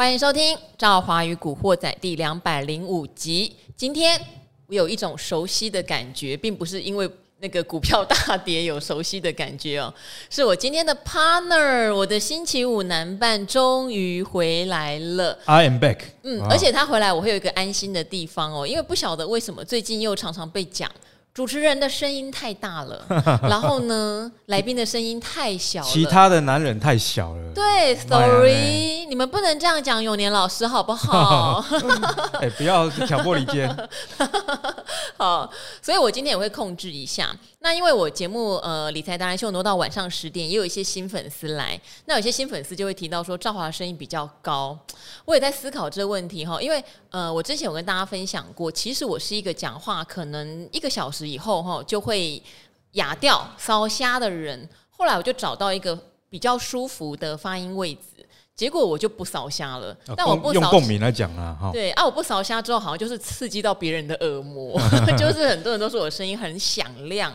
[0.00, 3.54] 欢迎收听《赵华与古惑仔》第两百零五集。
[3.76, 4.18] 今天
[4.66, 7.06] 我有一种熟悉的感觉，并不是因为
[7.40, 9.92] 那个股票大跌有熟悉的感觉哦，
[10.30, 15.38] 是我今天的 partner，我的星期五男伴终于回来了。
[15.44, 15.98] I am back。
[16.22, 20.90] 嗯，而且他回来，我会有一个安心的地方哦，因为不晓得为什么最近又常常被讲。
[21.40, 23.02] 主持人的声音太大了，
[23.48, 27.52] 然后呢，来宾的声音太小了，其他的男人太小了。
[27.54, 31.64] 对，sorry，你们不能这样讲永年老师好不好？
[32.38, 33.74] 哎、欸，不要挑拨离间。
[35.18, 35.50] 好，
[35.82, 37.36] 所以我今天也会控制一下。
[37.60, 44.78] 那因为我节目呃理财达人秀挪到晚上十点，也有一些新粉丝来，那有些新粉丝就会提到说赵华的声音比较高。
[45.24, 52.42] 我也在思考这个问题哈，因为呃我之前有跟大家分享过，其实我是一个讲话可能一个小时以后哈就会
[52.92, 54.68] 哑掉、烧瞎的人。
[54.90, 58.00] 后来我就找到一个比较舒服的发音位置。
[58.60, 64.78] 结果我就不烧瞎了，啊、但我不用共鸣来讲啊，哈，对啊，我不烧瞎之后，好像就是刺激到别人的耳膜，
[65.16, 67.32] 就是很多人都说我的声音很响亮，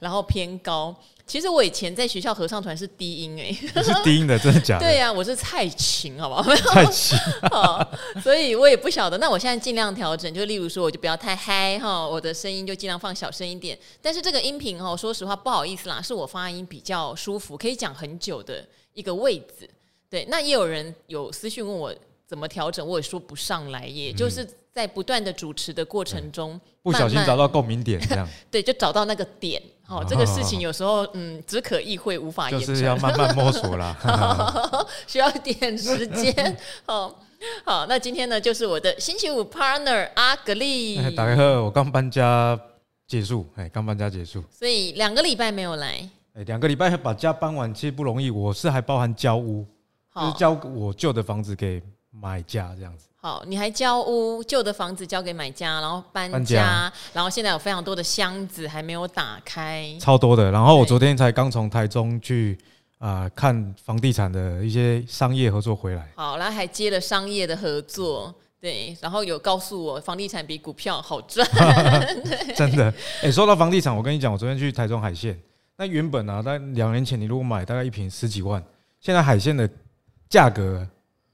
[0.00, 0.94] 然后偏高。
[1.26, 4.84] 其实我以前在学校合唱团是低音哎、欸，是低音的，真的假的？
[4.86, 6.42] 对呀、啊，我是蔡琴，好不好？
[6.68, 7.18] 蔡琴，
[8.22, 9.16] 所以我也不晓得。
[9.16, 13.78] 那我现在尽量调整，就例如说，我就不要太嗨哈，我的声音就尽量放小声一点。
[14.02, 19.70] 但是这个音频哈，说实话不好意思啦，是我发音比较舒服，可以讲很久的一个位置。
[20.08, 21.94] 对，那也有人有私讯问我
[22.26, 29.60] 怎么调整，我也说不上来，也就是在不断的主持的过程中，嗯、不小心找到共鸣点，这样 对，就找到那个点。
[29.82, 33.96] 好、哦，这个事情有时候嗯只可意会，无法就是要慢慢摸索啦，
[35.06, 36.56] 需要一点时间。
[36.84, 37.20] 好，
[37.64, 40.96] 好，那今天呢，就是我的星期五 partner 阿格力。
[41.14, 42.58] 大家好，我刚搬家
[43.06, 46.08] 结束，哎，刚搬家结束，所以两个礼拜没有来。
[46.34, 49.64] 哎，两个礼拜把家搬完其实不容易，我是还包含交屋。
[50.16, 53.06] 就是交我旧的房子给买家这样子。
[53.18, 60.50] 好，你还交屋，旧的房子交给买家，然后搬家，搬家，然后现在有非常多的箱子还没有打开，超多的。
[60.52, 62.56] 然后我昨天才刚从台中去
[62.98, 66.08] 啊、呃、看房地产的一些商业合作回来。
[66.14, 71.44] 好，然后还接了商业的合作，对，然后有告诉我房地产比股票好赚，
[72.54, 72.88] 真的。
[73.22, 75.36] 哎、欸，说到房地产，我跟你讲，我昨天去台中海线，
[75.76, 78.62] 那原本啊，在两年前你如果买大概一坪十几万，
[79.00, 79.68] 现在海线的。
[80.28, 80.86] 价格，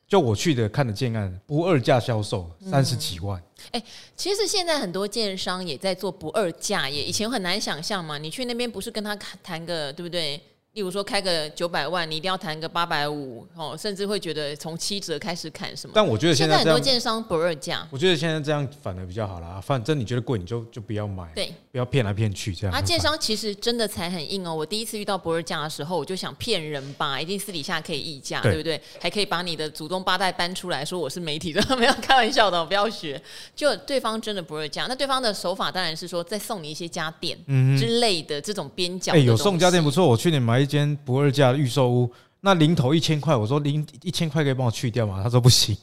[0.06, 3.42] 就我去的看的建案，不二价销售三十几万。
[3.70, 3.82] 哎、
[4.16, 10.40] 其实现在很多建商也在做不二价耶，以前很难想象嘛，你去那边不是跟他谈个，对不对？
[10.72, 15.92] 例如说开个九百万，你一定要谈个八百五哦，甚至会觉得从七折开始砍什么？
[15.94, 19.60] 但我觉得现在，很多建商不二价，我觉得现在这样反而比较好啦。
[19.60, 22.74] 反正你觉得贵，你就就不要买，对，不要骗来骗去这样。
[22.74, 24.54] 啊，建商其实真的才很硬哦。
[24.54, 28.80] 我第一次遇到不二价的时候，我就想骗人吧，一定私底下可以议价，对不对？
[28.98, 33.20] 还可以把你的祖宗八代搬出来说我是媒体的，没有开玩笑的，不要学。
[33.54, 37.36] 就对方真的不二价，那对方的手法当然是说再送你一些家电
[37.78, 39.12] 之类的这种边角。
[39.12, 41.52] 哎，有送家电不错，我去年买一间不二价。
[41.52, 42.10] 预售屋
[42.44, 45.20] 那零头一千块，我说零一千块可以帮我去掉吗？
[45.22, 45.76] 他说不行，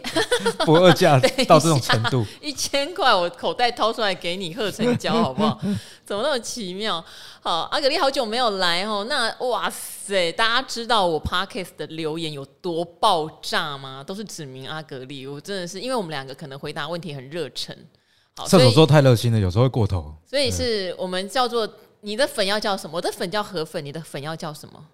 [0.64, 5.60] 不二价到这种程度， 一千块我口袋掏出来给你贺成交好不好？
[6.06, 7.04] 怎么那么奇妙？
[7.42, 9.04] 好，阿格力好久没有来哦。
[9.06, 14.02] 那哇塞，大家知道我 Podcast 的留言有多爆炸吗？
[14.02, 17.76] 都是指名阿格力，我真的是因为我们两个可能回答问题很热忱，
[18.46, 21.68] 射手座太热心了，有时候会过头，所以是我们叫做
[22.00, 22.96] 你的粉要叫什么？
[22.96, 24.84] 我的粉叫河粉，你的粉要叫什么？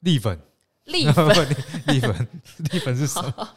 [0.00, 0.38] 力粉，
[0.84, 1.26] 力粉，
[1.88, 2.28] 力粉，
[2.70, 3.32] 力粉是什么？
[3.36, 3.54] 好，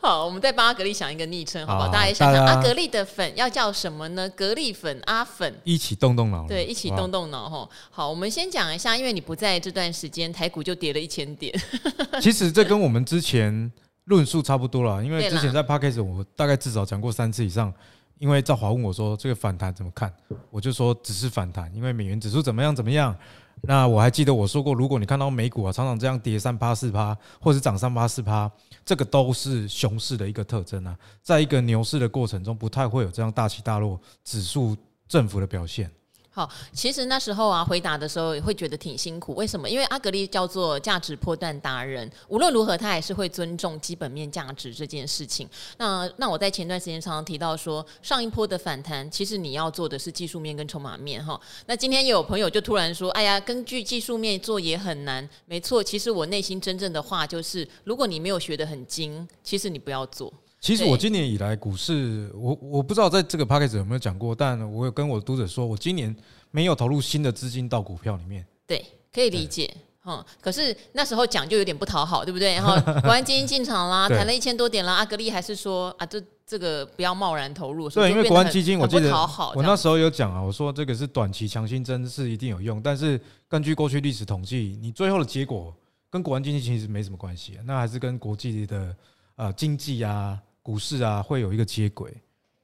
[0.00, 1.88] 好，我们再帮阿格力想一个昵称，好不好？
[1.88, 4.28] 大家也想想，阿格力的粉要叫什么呢？
[4.30, 7.68] 格力粉，阿粉，一起动动脑，对，一起动动脑哈。
[7.90, 11.54] 好，我们先讲一下，因为你不在这段时间，台股就跌了一千点。
[12.22, 13.70] 其实这跟我们之前
[14.04, 17.72] 论述差不多了，因为之前在 Podcast 我大概至少讲过三次以上。
[18.18, 20.12] 因为赵华问我说：“这个反弹怎么看？”
[20.50, 23.16] 我就说：“只是反弹，因为美元指数怎么样怎么样。”
[23.64, 28.50] 那我还记得我说过，如果你看到美股啊常常这样跌三趴四趴，或者涨三趴四趴，
[28.84, 30.98] 这个都是熊市的一个特征啊。
[31.22, 34.76] 在一个牛市的过程中，不太会有这样大起大落指数
[35.06, 35.88] 振幅的表现。
[36.34, 39.34] 好，其实那时候啊，回答的时候也会觉得挺辛苦。
[39.34, 39.68] 为什么？
[39.68, 45.46] 因为阿格力叫做价值破断达人，无论如何他还是会尊重基本面价值这件事情。
[45.76, 51.38] 那那我在前段时间常常提到说，上一波的反弹，其实你要做的是技术面跟筹码面哈。
[51.66, 55.28] 那今天也有朋友就突然说，哎呀，根据技术面做也很难。
[55.44, 60.32] 没错，其实我内心真正的话就是，如果你没有学得很精，其实你不要做。
[60.62, 66.14] 其实我今年以来股市，我我不知道在这个 podcast 有没有讲过，但我有跟我读者说，我今年
[66.52, 68.46] 没有投入新的资金到股票里面。
[68.64, 69.68] 对，可以理解。
[70.04, 72.54] 嗯，可是那时候讲就有点不讨好，对不对？
[72.54, 77.90] 然后 国安基金进场啦，谈了一千多点啦，阿格力还是说啊，这这个不要贸然投入。
[77.90, 79.12] 对，因为国安基金我记得
[79.56, 85.74] 我那时候有讲啊，我说这个是短期强心针是一定有用，但是根据过去历史统计，你最后的结果
[86.08, 88.96] 跟国安基金其实没什么关系，那还是跟国际的
[89.34, 92.14] 呃经济啊、股市啊会有一个接轨。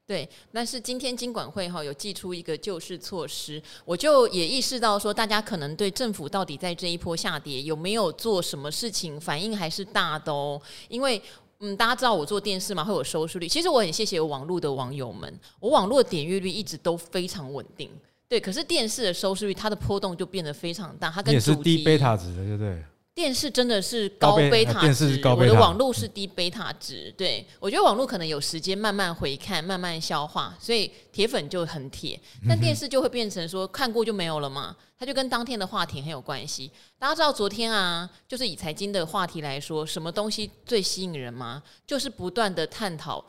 [0.07, 10.59] 对，但是今天金管会哈有寄出一个救市措施，我就也意识到说，大家可能对政府到底在这一波下跌有没有做什么事情，反应还是大的哦。
[10.89, 11.21] 因为
[11.61, 13.47] 嗯，大家知道我做电视嘛，会有收视率。
[13.47, 17.91] 其实我很谢谢网络的网友们，我网络点阅率一直都非常稳定。
[18.29, 22.83] 对，可是电视的收视率它的波动就变得非常大，它跟也是低贝塔值的，对不对？
[23.19, 27.13] 电视真的是高贝塔值，我的网络是低贝塔值。
[27.19, 32.17] 对，我觉得网络可能有时间慢慢回看、慢慢消化，所以铁粉就很铁。
[32.49, 36.71] 但电视就会变成说看过就没有了嘛，它就跟当天的话题很有关系。
[36.97, 41.61] 大家知道昨天啊，就是以财经的话题来说，什么东西最吸引人吗？
[41.85, 43.25] 就是不断的探讨。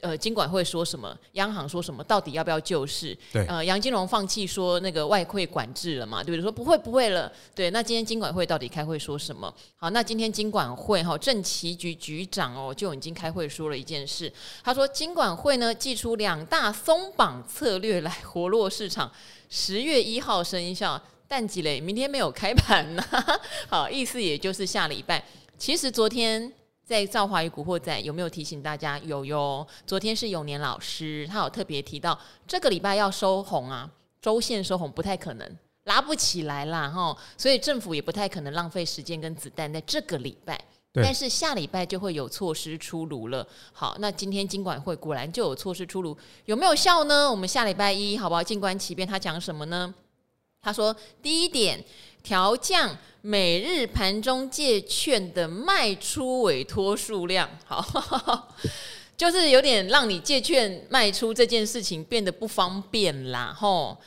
[0.00, 1.16] 呃，金管会说什么？
[1.32, 2.02] 央行说什么？
[2.04, 3.16] 到底要不要救市？
[3.32, 6.24] 对，呃，杨金龙放弃说那个外汇管制了嘛？
[6.24, 6.42] 对不对？
[6.42, 7.30] 说不会不会了。
[7.54, 9.52] 对，那今天金管会到底开会说什么？
[9.76, 14.32] 好，那今天金管会哈，政企局局长哦就已经开会说了一件事，
[14.64, 19.10] 他说金管会呢祭出两大松绑策略来活络市场，
[19.48, 21.80] 十月一号生效，但几嘞？
[21.80, 23.04] 明天没有开盘呢？
[23.68, 25.22] 好，意思也就是下礼拜。
[25.58, 26.50] 其实昨天。
[26.90, 28.98] 在造华与古惑仔有没有提醒大家？
[28.98, 29.64] 有哟。
[29.86, 33.88] 昨天是永年老师，他有特别提到这个礼拜要收红啊，
[34.20, 40.60] 周线收红不太可能，拉不起来啦哈，所以政府也不太可能浪费时间跟子弹在这个礼拜。
[40.92, 43.46] 但是下礼拜就会有措施出炉了。
[43.72, 47.30] 好，那今天金管会果然就有措施出炉，有没有效呢？
[47.30, 48.42] 我们下礼拜一好不好？
[48.42, 49.94] 静观其变，他讲什么呢？
[50.60, 50.92] 他说
[51.22, 51.84] 第一点。
[52.22, 58.54] 调降每日盘中借券的卖出委托数量，好，
[59.16, 63.98] 就是有点让你借券卖出这件事情变得不方便啦，吼。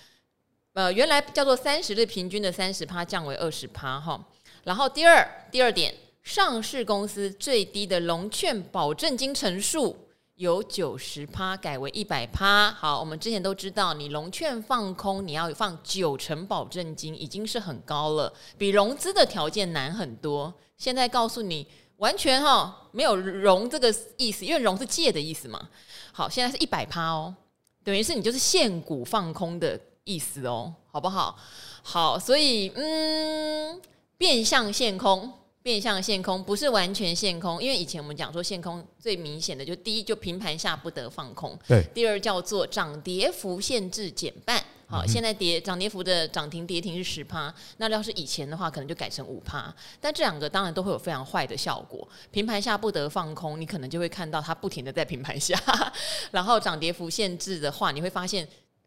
[0.74, 4.20] 呃，原来叫做三十日平均的三十趴降为二十趴，哈。
[4.64, 5.94] 然后第二第二点，
[6.24, 10.03] 上市公司最低的融券保证金成数。
[10.36, 20.52] 由九十趴改为一百趴，好，我们之前都知道，你融券放空，你要放九成保证金，已经是很高了，比融资的条件难很多。
[20.76, 25.70] 现在告诉你，完全哈没有融这个意思，因为融是借的意思嘛。
[26.12, 27.36] 好，现在是一百趴哦，
[27.84, 31.38] 等于是你就是现股放空的意思哦，好不好？
[31.84, 33.80] 好，所以嗯，
[34.18, 35.32] 变相现空。
[35.64, 41.82] 变相限空不是完全限空，因为以前我们讲说限空最明显的就第一就平盘下不得放空，对。
[41.94, 52.06] 第二叫做涨跌幅限制减半，好，现在跌涨跌幅的涨停跌停是十趴，那要是以前的话可能就改成五趴，但这两个当然都会有非常坏的效果。
[52.30, 55.58] 平盘下不得放空，你可能就会看到它不停的在平盘下，
[56.32, 58.46] 然后涨跌幅限制的话，你会发现。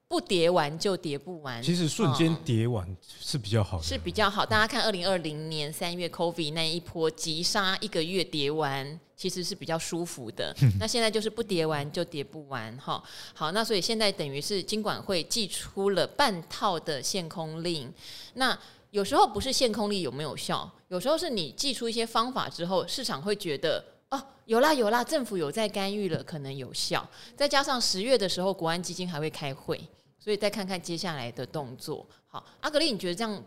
[0.08, 4.47] 不叠完就叠不完，其实瞬间叠完是比较好的，是比较好。
[4.47, 10.55] 大家看二零二零年三月 COVID 那一波急杀，一个月叠完，其实是比较舒服的。
[10.79, 13.03] 那现在就是不叠完就叠不完，哈。
[13.35, 17.93] 好，那所以现在等于是金管会寄出了半套的限空令。
[18.35, 18.56] 那
[18.93, 27.08] 有时候不是限空令有没有效，有时候是你寄出一些方法之后，市场会觉得哦，有啦有啦，政府有在干预了，可能有效。
[27.34, 29.81] 再加上十月的时候，国安基金还会开会。
[30.19, 32.05] 所以再看看接下来的动作。
[32.27, 33.41] 好，阿格力，你觉得这样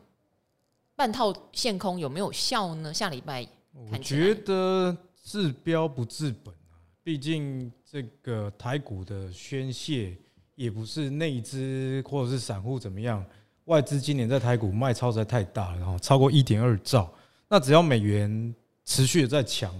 [0.95, 2.93] 半套限空有没有效呢？
[2.93, 6.79] 下礼拜，我觉得治标不治本啊。
[7.03, 10.15] 毕竟这个台股的宣泄
[10.55, 13.25] 也不是内资或者是散户怎么样，
[13.65, 17.13] 外资今年在台股卖超实在太大了，然后超过一点二兆。
[17.49, 19.73] 那只要美元持续的在强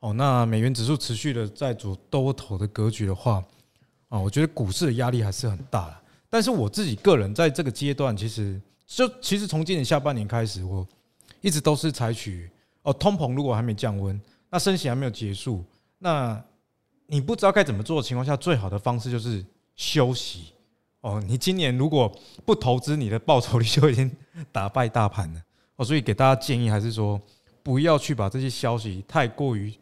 [0.00, 3.42] 哦，那美元指数持续的在做多头的格局的话，
[4.08, 5.96] 啊，我觉得股市的压力还是很大的。
[6.28, 10.86] 但是我自己个人在这个阶段，其实就其实从今年下半年开始，我
[11.40, 12.50] 一直都是采取
[12.82, 15.64] 哦，通膨如果还没降温，那升息还没有结束，
[15.98, 16.40] 那
[17.06, 19.44] 你不知道该怎么做的情况下，最好的方式就是
[19.76, 20.52] 休息
[21.00, 21.22] 哦。
[21.26, 22.12] 你今年如果
[22.44, 24.10] 不投资，你的报酬率就已经
[24.52, 25.42] 打败大盘了
[25.76, 25.84] 哦。
[25.84, 27.20] 所以给大家建议还是说，
[27.62, 29.72] 不要去把这些消息太过于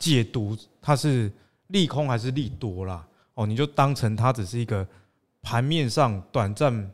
[0.00, 1.30] 解读它是
[1.68, 4.84] 利空还是利多啦哦，你就当成它只是一个。
[5.42, 6.92] 盘面上短暂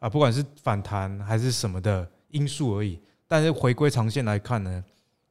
[0.00, 4.84] 啊，不管是反弹还是什么的因素而已，但是回归长线来看呢，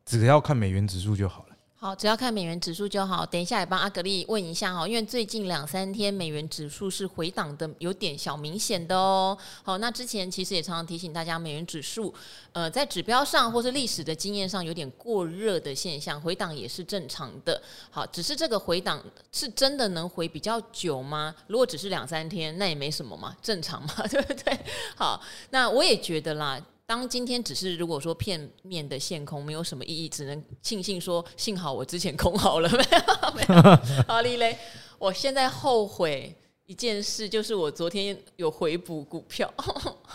[0.06, 1.53] 只要看美元指数就好了。
[1.84, 3.26] 好，只要看美元指数就好。
[3.26, 9.38] 等一下也帮阿格力问一下哈，因为最近两三天美元指数是回档的，有点小明显的哦。
[9.64, 12.14] 好，那之前其实也常常提醒大家，美元指数
[12.54, 17.62] 呃在指标上或是历史的经验上有点过热的现象，回档也是正常的。
[17.92, 21.36] 好，只是这个回档是真的能回比较久吗？
[21.48, 24.58] 如果只是两三天，那也没什么嘛，正常嘛， 对不对？
[24.96, 26.58] 好，那我也觉得啦。
[26.86, 34.04] 当今天只是如果说片面的限空，没有什么意义，只能庆幸说幸好我之前空好了， 没有没有。
[34.08, 34.58] 好嘞嘞，
[35.00, 36.36] 我现在后悔
[36.66, 39.52] 一件事，就是我昨天有回补股票，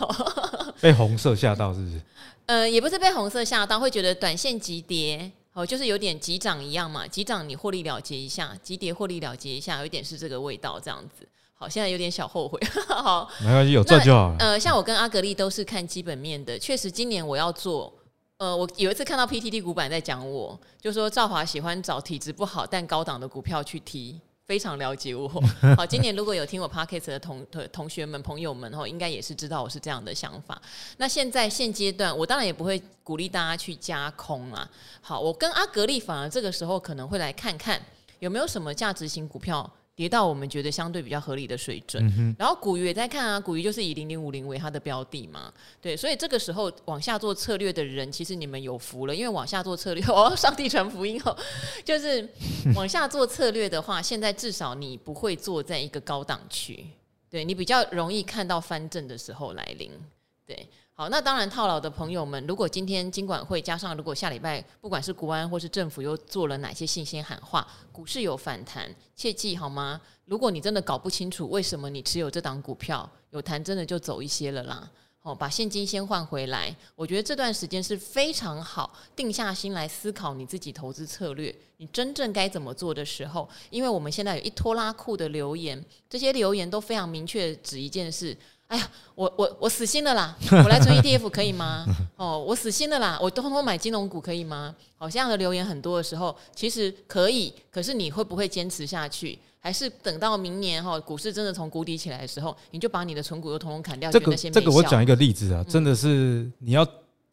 [0.79, 2.01] 被红色吓到是不是？
[2.45, 11.27] 呃，也不是被红色吓到，会觉得短线急跌，哦，就是有点急涨一样嘛，急涨你获利了结一下，急跌获利了结一下，有一点是这个味道这样子。
[11.61, 12.57] 好，现在有点小后悔。
[12.87, 14.35] 好，没关系，有赚就好了。
[14.39, 17.93] 呃，像我跟阿格力都是看基本面的，确实今年我要做。
[18.37, 25.27] 呃，我有一次看到 PTT 股板在讲我，就说赵华喜欢找体质不好但高档的股票去踢，非常了解我。
[25.75, 30.61] 好，今年如果有听我 Podcast 的同同学们、朋友们，哈，应该也是知道我是这样的想法。
[30.95, 34.65] 那现在现阶段，我当然也不会鼓励大家去加空啊。
[35.01, 37.81] 好，我跟阿格力反而这个时候可能会来看看
[38.19, 39.69] 有没有什么价值型股票。
[39.99, 51.37] 跌到我们觉得相对比较合理的水准，嗯、然后古鱼也在看啊，古鱼就是以零零五零为它的标的嘛，对，所以这个时候往下做策略的人，其实你们有福了，因为往下做策略 哦，上帝传福音哦，
[51.83, 52.25] 就是
[52.75, 56.85] 往下做策略的话，现在至少你不会坐在一个高档区，
[57.29, 59.91] 对，你比较容易看到翻正的时候来临，
[60.45, 60.65] 对。
[60.99, 70.01] 好，那当然套牢的朋友们，如果今天金管会加上，如果下礼拜不管是国安或是政府又做了哪些信心喊话，股市有反弹，切记好吗？
[70.25, 74.91] 如果你真的搞不清楚为什么你持有这档股票有弹，真的就走一些了啦。
[75.19, 88.35] 好，把现金先换回来，我觉得这段时间是非常好，定下心来思考你自己投资策略，你真正该怎么做的时候，因为我们现在有一拖拉库的留言，这些留言都非常明确指一件事。
[88.69, 90.37] 哎呀，我我我死心了啦！
[90.51, 91.83] 我来存 ETF 可以吗？
[92.15, 93.17] 哦，我死心了啦！
[93.19, 94.75] 我通通买金融股可以吗？
[94.95, 99.37] 好，这样的留言很多的时候，其实可以，可是你会不会坚持下去？
[99.59, 104.11] 还是等到明年哈，股市真的从谷底起来的时候，你就把你的存股又通通砍掉？
[104.11, 106.87] 这个这个我讲一个例子啊，真的是你要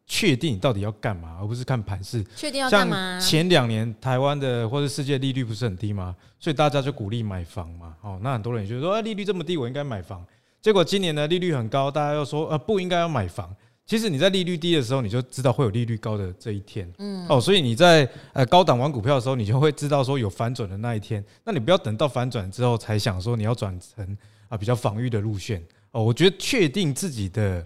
[0.07, 2.25] 确定你到底要干嘛，而不是看盘势。
[2.35, 3.19] 确定要干嘛？
[3.19, 6.15] 前两年台湾的或者世界利率不是很低吗？
[6.39, 7.95] 所以大家就鼓励买房嘛。
[8.01, 10.25] 哦，那很多人也觉得说，啊，利率这么低，我应该买房。
[10.61, 13.55] 结果今年的利率很高，大家又说呃不应该要买房。
[13.85, 16.91] 其实你在利率低的时候，你就知道会有利率高的这一天。
[16.97, 21.23] 嗯，哦，所以你在呃高档玩股票的时候，你就会知道说有反转的那一天。
[21.45, 24.17] 那你不要等到反转之后才想说你要转成
[24.49, 25.65] 啊比较防御的路线。
[25.91, 27.65] 哦，我觉得确定自己的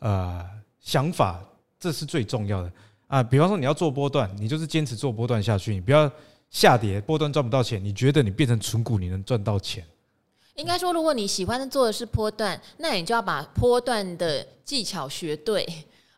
[0.00, 0.44] 呃
[0.80, 1.40] 想法，
[1.78, 2.72] 这是最重要的
[3.06, 3.22] 啊。
[3.22, 6.10] 比方说你要做波段，你就是坚持做波段下去，你不要
[6.50, 9.84] 下跌波段赚不到钱，你觉得你变成存股你能赚到钱。
[10.56, 15.66] 应该说，如果你喜欢做的是波段，那你就要把波段的技巧学对，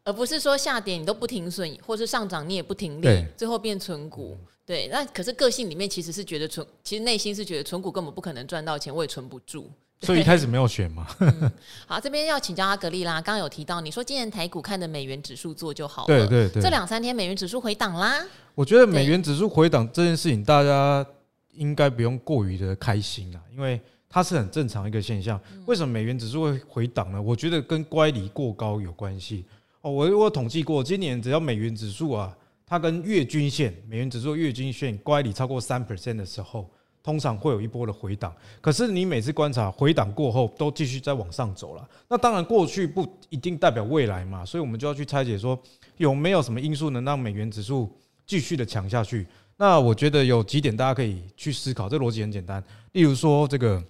[0.02, 4.36] 而不是说下跌你都不停损，或是上涨你也不停利，最后变存股。
[4.66, 9.70] 对，那可是个性里面其实是觉得存，其实内心是觉得存股根本不可能赚到钱，我也存不住。
[10.00, 11.52] 所以一开始没有选嘛、 嗯。
[11.86, 13.14] 好，这边要请教阿格丽啦。
[13.14, 16.06] 刚刚有提到，你说今年台股看的美元指数做就好了。
[16.06, 16.60] 对对对。
[16.60, 18.26] 这两三天美元指数回档啦。
[18.54, 21.06] 我觉得美元指数回档这件事情，大家
[21.52, 23.80] 应该不用过于的开心啦，因为。
[24.14, 27.20] 它是很正常一个现象，为什么美元指数会回档呢？
[27.20, 29.44] 我觉得跟乖离过高有关系
[29.80, 29.90] 哦。
[29.90, 32.32] 我我统计过，今年只要美元指数啊，
[32.64, 36.70] 它跟月均线，美元指数月均线乖离超过三 percent 的时候，
[37.02, 38.32] 通常会有一波的回档。
[38.60, 41.84] 可是你每次观察回档过后，都继续在往上走了。
[42.08, 45.58] 那当然过去不一定代表未来嘛，所以我们就要去拆解说
[45.96, 47.90] 有没有什么因素能让美元指数
[48.24, 49.26] 继续的强下去。
[49.56, 52.62] 那我觉得有几点大家可以去思考，这逻辑很简单。
[52.92, 53.82] 例如说这个。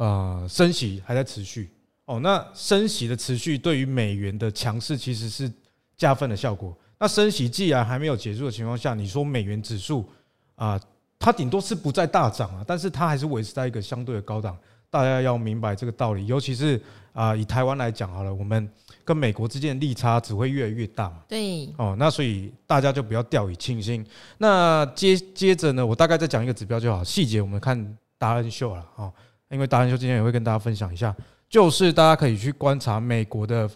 [0.00, 1.68] 呃，升息还在持续
[2.06, 2.18] 哦。
[2.20, 5.52] 那升息的持续对于美元的强势其实是
[5.94, 6.74] 加分的效果。
[6.98, 10.08] 那升息既然还没有结束的情况下，你说美元指数
[10.54, 10.80] 啊，
[11.18, 14.56] 它顶多是不再大涨啊，但是它还是维持在一个相对的高档。
[14.88, 16.80] 大家要明白这个道理，尤其是
[17.12, 18.66] 啊，以台湾来讲好了，我们
[19.04, 21.18] 跟美国之间的利差只会越来越大嘛。
[21.28, 21.68] 对。
[21.76, 24.02] 哦，那所以大家就不要掉以轻心。
[24.38, 29.12] 那接接着呢，我大概再讲一个指标就好，细节我们看达人秀了啊。
[29.50, 31.14] 因为达人秀今天也会跟大家分享一下，
[31.48, 33.68] 就是大家可以去观察美国的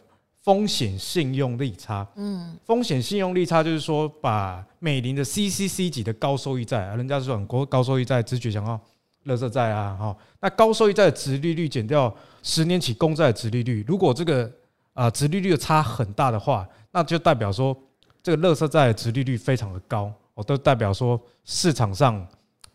[0.43, 2.07] 风险信用利差。
[2.17, 8.81] 嗯，风险信用利差就是说，把美林的 CCC 级的高收益债，人家说很高高收益债，直觉想要
[9.27, 14.51] 垃圾债啊，哈，那高收益债的值利率减掉十年期公债的值利率，如果这个
[14.93, 17.77] 啊值利率的差很大的话，那就代表说
[18.23, 22.25] 这个垃圾债的值利率非常的高哦，都代表说市场上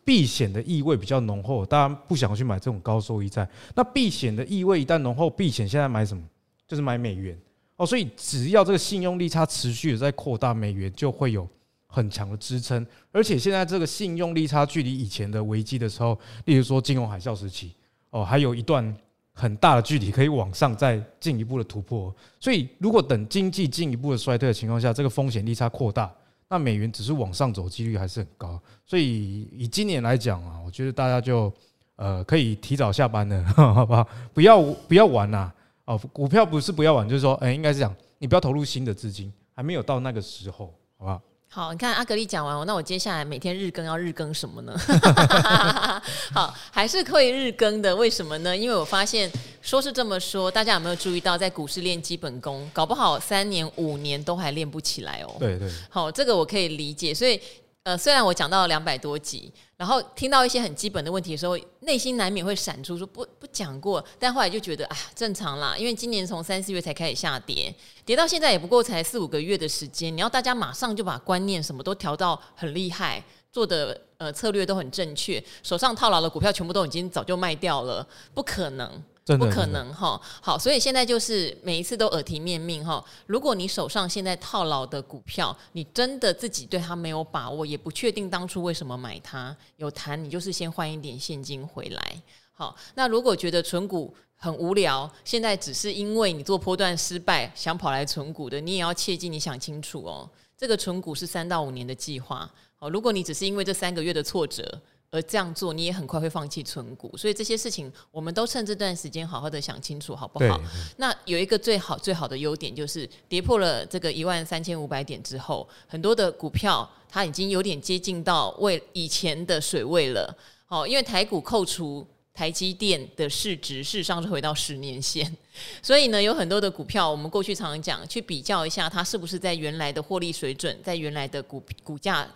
[0.10, 3.48] 避险的意味比较浓厚，大家不想去买这种高收益债。
[3.76, 6.24] 那避险的意味一旦浓厚，避险现在买什么？
[6.68, 7.38] 就是买美元
[7.76, 7.86] 哦。
[7.86, 11.48] 所以只要这个信用利差持续的在扩大，美元就会有
[11.86, 12.84] 很强的支撑。
[13.12, 17.76] 而且现在这个信用利差距离以前的危机的时候，例如说金融海啸时期
[18.10, 18.92] 哦，还有一段
[19.34, 22.12] 很大的距离可以往上再进一步的突破。
[22.40, 26.12] 所以如果等经济进一步的衰退的情况下，这个风险利差扩大。
[26.50, 31.54] 那美元只是往上走，几率还是很高，所以以今年来讲啊，我觉得大家就
[31.96, 34.08] 呃可以提早下班了， 好不好？
[34.34, 35.52] 不要不要玩呐！
[35.86, 41.22] 哦，股票不是不要玩，就是说，哎，应该是讲你不要投入新的资金，还没有到那个时候，好不好？
[41.52, 44.74] 好，你看阿格力讲完，那我接下来每天日更要日更什么呢？
[46.32, 48.56] 好，还是可以日更的，为什么呢？
[48.56, 55.36] 因为我发现说是这么说，大家有没有注意到，在股市练基本功，搞不好三年五年都还练不起来哦。
[55.40, 55.68] 对对。
[55.90, 57.42] 好，这个我可以理解，所以。
[57.90, 67.74] 呃，虽然我讲到了两百多集，然后听到一些很基本的问题的时候，内心难免会闪出说不不讲过，但后来就觉得啊，正常啦，因为今年从三四月才开始下跌，
[68.06, 79.04] 跌到现在也不过才四五个月的时间，你要大家马上就把观念什么都调到很厉害，做的呃策略都很正确，手上套牢的股票全部都已经早就卖掉了，不可能。
[79.38, 83.04] 不可能哈，好，所以现在就是每一次都耳提面命哈。
[83.28, 92.22] 如果你手上现在套牢的股票，你真的自己对它没有把握，也不确定当初为什么买它，有谈你就是先换一点现金回来。
[92.52, 100.30] 好，那如果觉得存股很无聊，现在只是因为你做波段失败想跑来存股的，你也要切记，你想清楚哦。
[100.58, 102.50] 这个存股是三到五年的计划。
[102.76, 104.82] 好，如果你只是因为这三个月的挫折。
[105.12, 110.62] 而这样做，你也很快会放弃存股，所以这些事情我们都趁这段时间好好的想清楚，好不好？
[110.98, 120.36] 那有一个最好最好的优点就是跌破了这个一万三千五百点之后，很多的股票它已经有点接近到为以前的水位了。
[120.68, 125.36] 哦，因为台股扣除台积电的市值，事实上是回到十年线，
[125.82, 132.28] 所以呢，有很多的股票，我们过去常常讲，去比较一下它是不是在原来的获利水准，在原来的股股价。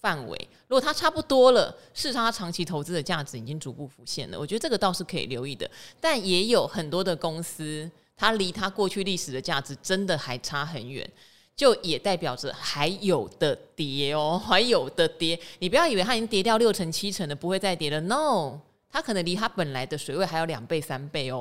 [0.00, 4.38] 范围，如果它差不多了，事实上它长期投资的价值已经逐步浮现了。
[4.38, 5.70] 我觉得这个倒是可以留意的，
[6.00, 11.08] 但也有很多的公司，它离它过去历史的价值真的还差很远，
[11.54, 15.38] 就也代表着还有的跌哦， 还有的跌。
[15.58, 18.00] 你不要以为它已经跌掉六成七成了，不会再跌了。
[18.00, 18.58] No，
[18.90, 21.40] 它可能离它本来的水位还有两倍三倍哦。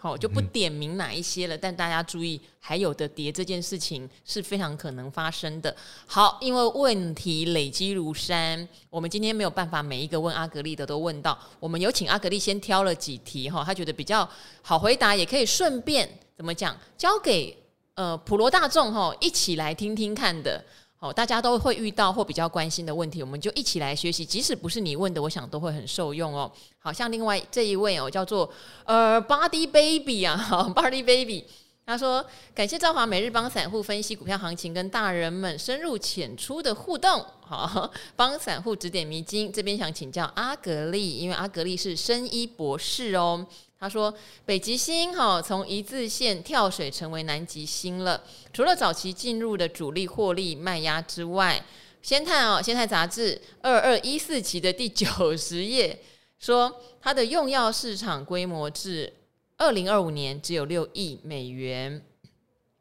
[0.00, 5.74] 好，就不点名哪一些了，但大家注意，还有的跌这件事情是非常可能发生的。
[6.06, 14.28] 好，因为问题累积如山，我们今天没有办法每一个问阿格力的都问到，我们有请阿格力先挑了几题哈，他觉得比较
[14.62, 17.56] 好回答，也可以顺便怎么讲，交给
[17.94, 20.64] 呃普罗大众哈一起来听听看的。
[21.00, 24.26] 好，大家都会遇到或比较关心的问题，我们就一起来学习。
[24.26, 26.50] 即使不是你问的，我想都会很受用哦。
[26.80, 28.50] 好像另外这一位哦，叫做
[28.84, 30.36] 呃 Body Baby 啊，
[30.74, 31.44] Body Baby，
[31.86, 39.52] 他说感谢赵华每日帮散户分析股票行情，跟大人们深入浅出的互动，好 帮散户指点迷津。
[39.52, 43.46] 这边想请教阿格力，因为阿格力是生医博士哦。
[43.80, 44.12] 他说
[44.44, 48.20] ：“北极星哈，从一字线跳水成为南极星了。
[48.52, 51.64] 除了早期进入的主力获利卖压之外，
[52.02, 55.96] 先看哦，《先探》杂志二二一四期的第九十页
[56.40, 59.12] 说，它的用药市场规模至
[59.56, 62.04] 二零二五年只有六亿美元。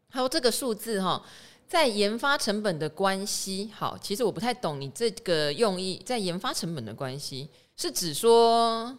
[0.10, 1.24] 还有这个数字哈，
[1.68, 8.98] 在研发成本的关系，好，其实我不太懂你这个用意，在研发成本的关系是指说。”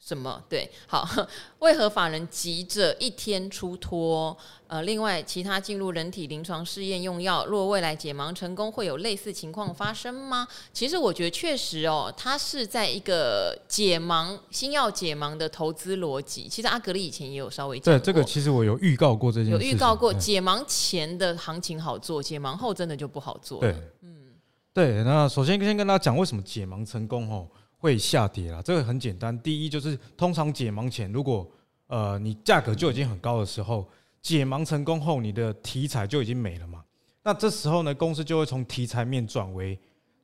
[0.00, 0.42] 什么？
[0.48, 1.06] 对，好，
[1.58, 4.36] 为何法人急着一天出脱？
[4.66, 10.46] 呃，另外，其他进入人体临床试验用药，若未来解盲成功，会有类似情况发生吗？
[10.72, 16.48] 其实我觉得确实哦，它是在一个解盲新药解盲的投资逻辑。
[16.48, 23.72] 其实阿格力以前也有稍微对这个，其实我有预告过这件事，有预告过解盲前的行情好做，解盲后真的就不好做了。
[23.72, 24.34] 对，嗯，
[24.72, 25.02] 对。
[25.02, 27.48] 那首先先跟大家讲为什么解盲成功哦。
[27.78, 29.36] 会下跌了，这个很简单。
[29.40, 31.48] 第一就是通常解盲前，如果
[31.86, 33.88] 呃你价格就已经很高的时候，
[34.20, 36.84] 解盲成功后，你的题材就已经没了嘛。
[37.22, 39.78] 那这时候呢，公司就会从题材面转为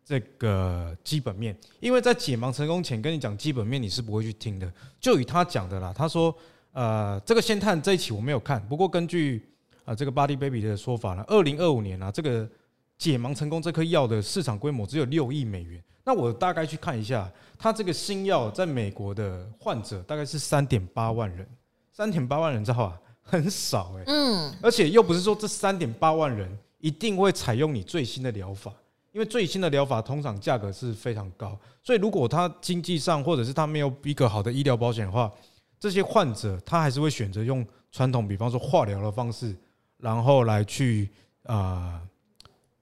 [0.04, 4.70] 这个基本面，因为在解盲成功前跟你讲基本面，你是不会去听的。
[4.98, 6.34] 就以他讲的啦，他说
[6.72, 9.46] 呃这个先探这一期我没有看，不过根据
[9.84, 12.48] 啊、呃、这个 Body Baby 的说法呢，二零二五年啊这个
[12.98, 15.80] 解盲成功这颗药的市场规模只有六亿美元。
[16.04, 21.48] 那我大概去看一下，它这个新药在美国的患者大概是三点八万人，
[21.90, 23.00] 三点八万人知道吧？
[23.26, 26.46] 很少哎，嗯，而且又不是说这三点八万人
[26.78, 28.70] 一定会采用你最新的疗法，
[29.12, 35.32] 因为最新的疗法通常价格是非常高，所以如果他经济上或者是他没有一个好的医疗保险的话，
[35.80, 39.56] 这些患者他还是会选择用传统，比方说化疗的方式，
[39.96, 41.08] 然后来去
[41.44, 42.00] 啊、呃、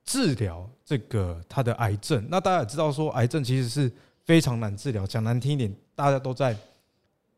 [0.05, 2.27] 治疗这个他的癌症。
[2.31, 3.91] 那大家也知道说，癌症其实是
[4.25, 6.57] 非常难治疗，讲难听一点，大家都在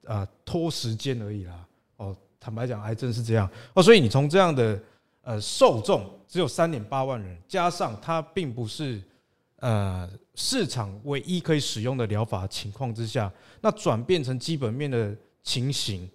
[0.07, 1.67] 啊、拖时间而已啦。
[1.97, 4.81] 哦，坦白讲，癌症是这样哦，所以你从这样的。
[5.27, 9.03] 呃，受众只有三点八万人，加上它并不是
[9.57, 16.07] 呃市场唯一可以使用的疗法情况之下，那转变成基本面的情形，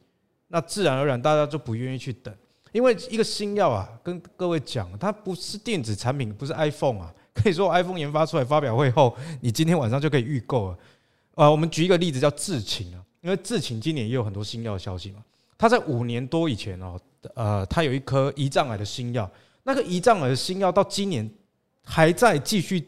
[0.48, 2.32] 那自然而然大家就不愿意去等，
[2.72, 10.78] 因为一个新药啊，跟各位讲，它不是电子产品，不是 iPhone 啊， 可以说 iPhone 研发出来发表会后，你今天晚上就可以预购了。
[11.36, 15.24] 啊，我们举一个例子叫智勤啊，因为智勤今年也有很多新药的消息嘛，
[15.58, 17.00] 它在五年多以前哦。
[17.34, 19.30] 呃，它有一颗胰脏癌的新药，
[19.64, 21.30] 那个胰脏癌的新药到今年
[21.84, 22.88] 还在继续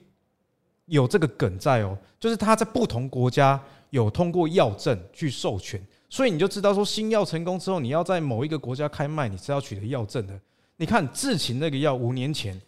[0.85, 10.39] 有这个梗在哦，就是它在不同国家有通过药证去授权，所以你就知道说新药成功之后，你要在某一个国家开卖，你是要取得药证的。
[10.75, 12.61] 你看智勤那个药五年前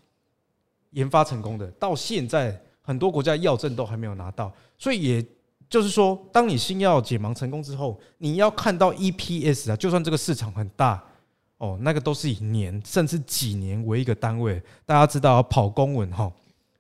[0.91, 5.25] 研发成功的，到现在很多国家药证都还没有拿到，所以也
[5.69, 11.03] 就是说，当你新药解盲成功之后，你要看到 EPS 啊，就算这个市场很大。
[11.59, 16.29] 哦，那个都是以年甚至几年为一个单位，大家知道跑公文哈，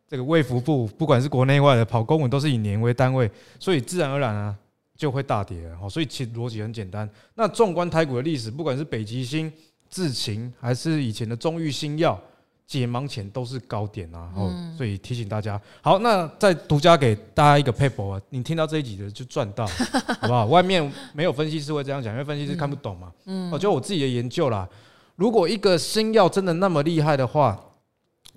[0.09, 4.53] 这个卫福部不管是国内外的跑公文都是以年为单位，所以自然而然啊
[4.97, 5.89] 就会大跌了哈。
[5.89, 7.09] 所以其实逻辑很简单。
[7.35, 9.51] 那纵观台股的历史，不管是北极星、
[9.89, 12.19] 智勤，还是以前的中裕新药。
[12.65, 15.61] 解盲前都是高点啊，哦，所以提醒大家。
[15.81, 20.45] 好，那再独家给大家一个 paper 啊，你听到这一集的就赚到，好不好？
[20.45, 23.11] 外面没有分析师会这样讲，因为分析师看不懂嘛。
[23.27, 24.67] 嗯，我就我自己的研究啦。
[25.17, 27.61] 如果一个新药真的那么厉害的话，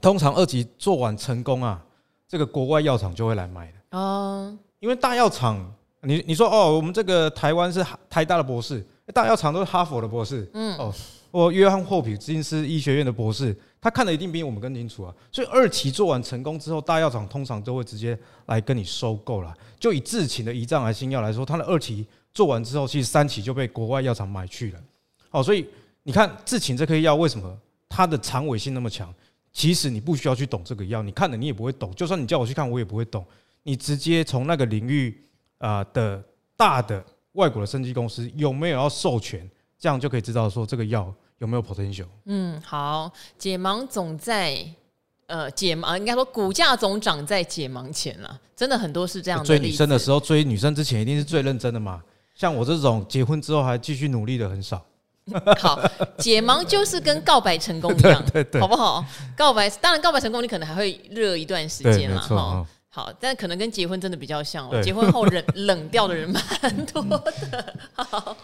[0.02, 1.82] 通常二级做完成功啊，
[2.28, 3.96] 这个国外药厂就会来买的。
[3.96, 5.72] 哦，因为大药厂，
[6.06, 10.48] 你你说哦，我们这个台湾是台大的博士，大药厂都是哈佛的博士。
[10.54, 10.94] 嗯，哦，
[11.32, 13.54] 我约翰霍普金斯医学院的博士。
[13.78, 19.54] 他看的一定比我们更清楚啊，所以二期做完成功之后，大药厂通常都会直接来跟你收购了。
[19.78, 24.80] 就以智勤的胰脏癌新药来说，它的二期做完之后，其实三期就被国外药厂买去了。
[25.30, 25.64] 哦，所以
[26.02, 27.56] 你看智勤这颗药为什么
[27.88, 29.12] 它的长尾性那么强？
[29.52, 31.94] 其实你不需要去懂这个药，你看了你也不会懂。
[31.94, 33.24] 就算你叫我去看，我也不会懂。
[33.62, 35.16] 你直接从那个领域
[35.58, 36.22] 啊的
[36.56, 41.12] 大的外国的生技公司有没有要授权，这样就可以知道说这个药。
[41.38, 42.06] 有没有 potential？
[42.24, 44.58] 嗯，好，解盲总在
[45.26, 48.40] 呃解盲，应该说股价总涨在解盲前了。
[48.56, 49.44] 真的很多是这样的。
[49.44, 52.02] 追女生的时候，追女生之前一定是最认真的嘛。
[52.34, 54.82] 像我这种结婚之后还继续努力的很少。
[55.60, 55.78] 好，
[56.16, 59.04] 解盲就是跟告白成功一样，对对对，好不好？
[59.36, 62.66] 告白当然告白成功，你可能还会热一段时间了哈。
[62.96, 64.82] 好，但可能跟结婚真的比较像哦。
[64.82, 67.74] 结婚后冷冷掉的人蛮多的。
[67.92, 68.34] 好，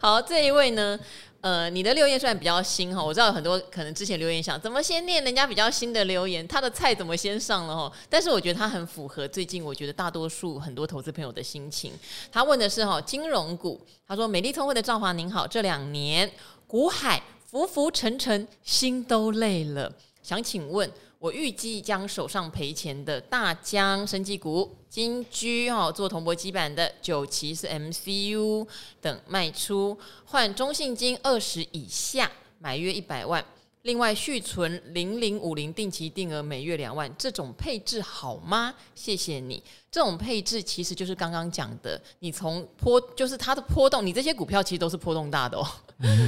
[0.00, 0.98] 好，这一位呢？
[1.42, 7.92] 呃，你的留言虽然比较新哈，我知道有很多可能之前留言想怎么先念人家比较新的留言，他的菜怎么先上了哈？
[8.08, 11.92] 但是我觉得他很符合最近我觉得大多数很多投资朋友的心情。
[12.30, 13.78] 他问的是哈金融股，
[14.08, 16.30] 他说美丽聪慧的赵华您好，这两年
[16.66, 20.90] 股海浮浮沉沉，心都累了，想请问。
[21.22, 28.66] 我预计将手上赔钱的大疆生技股、金居哈做铜箔基板的九旗是 MCU
[29.00, 33.44] 等卖出，换中信金二十以下买约一百万，
[33.82, 38.74] 另外续存零零五零定期定额每月两万，这种配置好吗？
[38.96, 39.62] 谢谢你。
[39.92, 45.64] 这种配置其实就是刚刚讲的，你从波就是它的波动，你这些股票其实都是波动大的哦，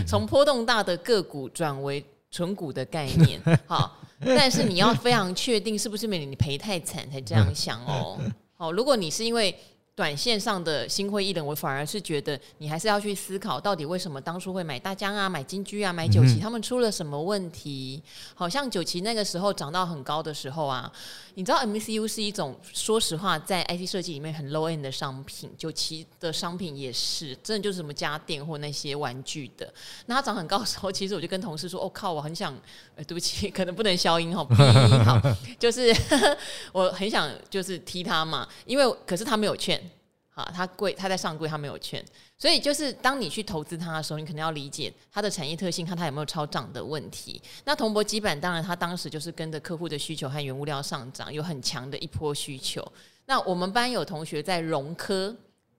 [0.07, 3.99] 从波动大的个股转为纯股的概念，好。
[4.37, 8.19] 但是你要非常确定是不是免得你赔太惨才这样想哦。
[8.57, 9.55] 好，如果你是因为。
[9.97, 18.03] 短线上的心灰意冷，我反而是觉得你还是要去思考，到底为什么当初会买大疆啊、买金居啊、买九旗，他们出了什么问题？
[18.35, 20.93] 好像九旗那个时候涨到很高的时候啊，
[21.37, 29.73] 你知道 MCU 是一种说实话在 IT 设计里面很 low end 的商品，就其的商品也是，真的就是什么家电或那些玩具的。
[30.07, 32.55] 那它涨很高的时候，其实我就跟同事说：“哦靠，我很想……
[32.95, 34.47] 呃，对不起， 可能不能消音哈，
[35.05, 35.21] 好，
[35.59, 35.95] 就是
[36.73, 39.81] 我很想就是踢他嘛，因为可是他没有劝。”
[40.35, 42.05] 啊，它贵，它在上柜，它没有券，
[42.37, 47.41] 所以就是当你去投资它的时候，你可能要理解它的产业特性，看它有没有超涨的问题。
[47.65, 52.85] 那铜箔基板当然，它当时就是跟着客户的需求和原物料上涨，有很强的一波需求。
[53.27, 55.35] 那我们班有同学在融科，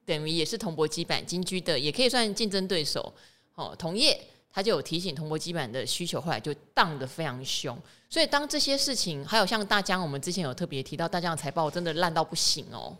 [0.05, 3.13] 等于也是铜箔基板金居的，也可以算竞争对手。
[3.55, 4.19] 哦，同业。
[4.55, 7.77] 他就有提醒铜箔基板的需求，后来就荡得非常凶。
[8.09, 12.95] 所以当这些事情，还有像大江，我们之前有特别提到，大江的财报真的烂到不行哦，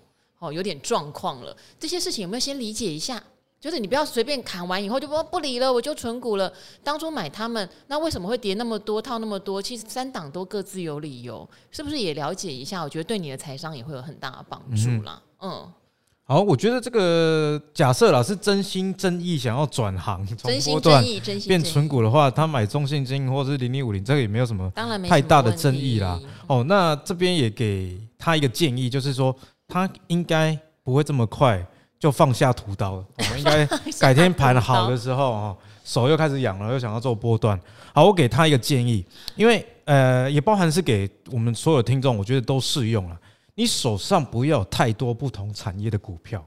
[0.48, 1.56] 哦，有点状况了。
[1.80, 3.22] 这些事情有没有先理解一下？
[3.58, 6.52] 就是你不要随便砍完以后就不不理了，我就存股了。
[6.84, 9.60] 当初买他们，那为什么会跌那么多，套那么多？
[9.60, 12.84] 其实三档都各自有理由，是不是也了解一下？
[12.84, 15.20] 我觉得对你的财商也会有很大的帮助啦。
[15.42, 15.74] 嗯，嗯，
[16.26, 24.72] 好，我觉得这个假设啦是真心真意想要转行，真心真意，真心变存股的话，他买中信金或者是零零五零，这个也没有什么
[25.10, 26.20] 太大的争议啦。
[26.46, 29.36] 哦，那这边也给他一个建议，就是说
[29.68, 31.66] 他应该不会这么快。
[31.98, 33.66] 就放下屠刀了， 我们应该
[34.00, 37.60] 改天盘好的时候啊，手又开始痒了，又想要做波段。
[37.94, 39.04] 好，我给他一个建议，
[39.36, 43.18] 因为呃，也包含是给我们所有听众，我觉得都适用了。
[43.56, 46.46] 你手上不要有太多不同产业的股票。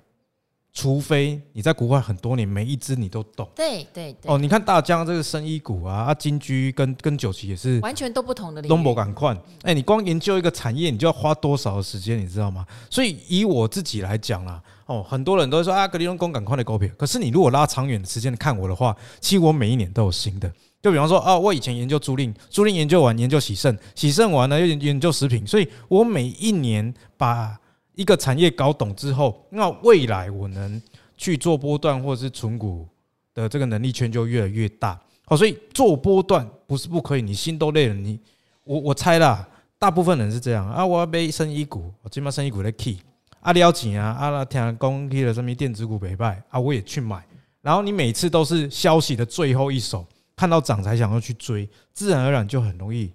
[0.78, 3.48] 除非你在股外很多年，每一只你都懂。
[3.52, 4.32] 对对对。
[4.32, 8.62] 哦，你看大疆这个生医股啊，啊金居跟跟九旗也是完全都不同的。
[8.62, 12.64] 东博赶快，哎，你光研究一个产业，你就要花多少的时间，你知道吗？
[12.88, 16.88] 所以以我自己来讲啦，哦，很多人都说啊，格力用工赶快的股票。
[16.96, 20.48] 可是你如果拉长远的时间看我的话，其实我每一年都有新的。
[20.80, 27.58] 就比方说啊，我以前研究租赁，租赁研究完研究洗肾，洗肾完了又研究食品，所以我每一年把。
[27.98, 30.80] 一个产业搞懂之后，那未来我能
[31.16, 32.86] 去做波段或者是存股
[33.34, 34.96] 的这个能力圈就越来越大。
[35.24, 38.16] 好，所以做波段不是不可以，你心都累了，你
[38.62, 39.46] 我我猜啦，
[39.80, 40.86] 大部分人是这样啊。
[40.86, 42.98] 我要买生医股，我今嘛生医股在 key
[43.40, 47.20] 啊，了钱啊，啊，听讲去了什么电子股没败啊，我也去买。
[47.62, 50.06] 然后你每次都是消息的最后一手，
[50.36, 53.12] 看到涨才想要去追，自然而然就很容易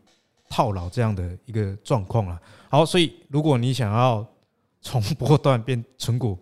[0.50, 2.38] 套牢这样的一个状况了。
[2.70, 4.28] 好，所以如果你想要
[4.84, 6.38] 从波段变存股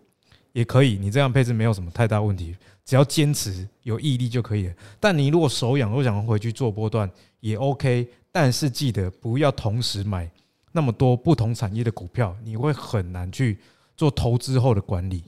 [0.52, 4.74] 也可以，你这样配置没有什么太大问题，只要坚持有毅力就可以了。
[5.00, 10.30] 但你如果手痒，我想回去做波段也 OK，但是记得不要同时买
[10.72, 13.60] 那么多不同产业的股票，你会很难去
[13.96, 15.24] 做投资后的管理。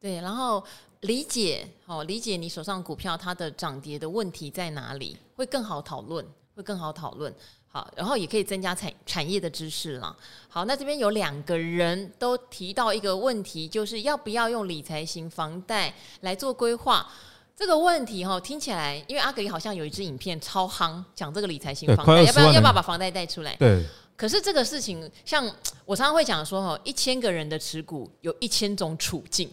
[0.00, 0.62] 对，然后
[1.02, 7.32] 理解哦，理解你手上股票它的涨跌的问题在哪里，会更好讨论，会更好讨论。
[7.76, 10.16] 好，然后也可以增加产产业的知识啦。
[10.48, 17.06] 好，那这边有两个人都提到一个问题，就是要不要用理财型房贷来做规划？
[17.54, 23.54] 这个问题哈，听起来，因为阿格里好像有一支影片超夯，讲这个理财型房贷，要不要要不要把房贷带出来？
[23.56, 23.84] 对。
[24.16, 25.44] 可是这个事情，像
[25.84, 29.50] 我常常会讲说，哈，一千个人的持股有一千种处境。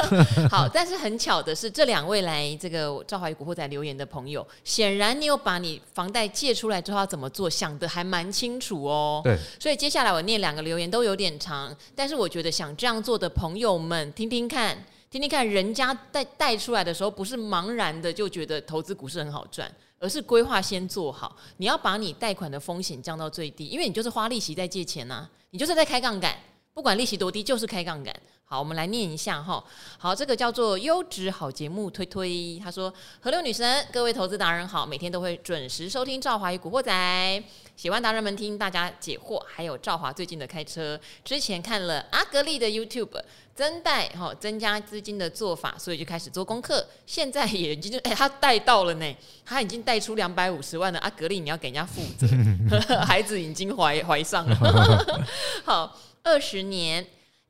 [0.50, 9.20] 好，但是很巧的是，这两位来这个赵华与古惑仔留言的朋友，显然你有把你房贷借出来之后要怎么做，想的还蛮清楚哦。
[9.22, 9.36] 对。
[9.60, 19.70] 所以接下来我念两个留言都有点长，但是我觉得想这样做的朋友们，听听看，听听看，人家带带出来的时候，不是茫然的就觉得投资股市很好赚。
[19.98, 26.36] 而是规划先做好，你要把你贷款的风险降到最低，因为你就是花利息在借钱呐、啊，你就是在开杠杆，
[26.74, 28.14] 不管利息多低，就是开杠杆。
[28.48, 29.62] 好，我们来念一下哈。
[29.98, 32.56] 好，这个叫做优质好节目推推。
[32.62, 37.42] 他说：“河流女神，各位投资达人好，每天都会准时收听赵华与古惑仔，
[37.74, 40.96] 喜欢达人们听大家解惑，还有赵华最近的开车。
[41.24, 43.20] 之前看了阿格力的 YouTube
[43.52, 46.86] 增贷哈，增加资金的做法，所以就开始做功课。
[47.04, 51.00] 现在也已经哎，他贷到了呢，他已经贷出两百五十万了。
[51.00, 52.28] 阿格力，你要给人家负责
[53.02, 55.26] 孩子已经怀怀上了。
[55.66, 57.04] 好，二十年。”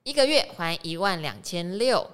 [0.06, 2.08] 一个月还一万两千六，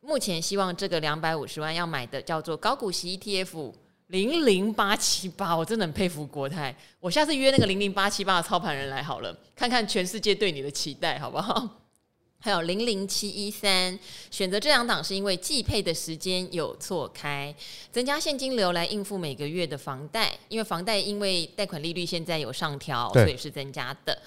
[0.00, 3.72] 目前希望这个两百五十万要买的叫做高股息 ETF
[4.08, 6.74] 零零八七八，我真的很佩服国泰。
[6.98, 11.64] 我下次约那个零零八七八的操盘人来好了，看看全世界对你的期待好不好？
[12.42, 13.96] 还有零零七一三，
[14.32, 17.54] 选择这两档是因为季配的时间有错开，
[17.92, 24.20] 增加现金流来应付每个月的房贷，因为房贷因为贷款利率现在有上调，所以是增加的。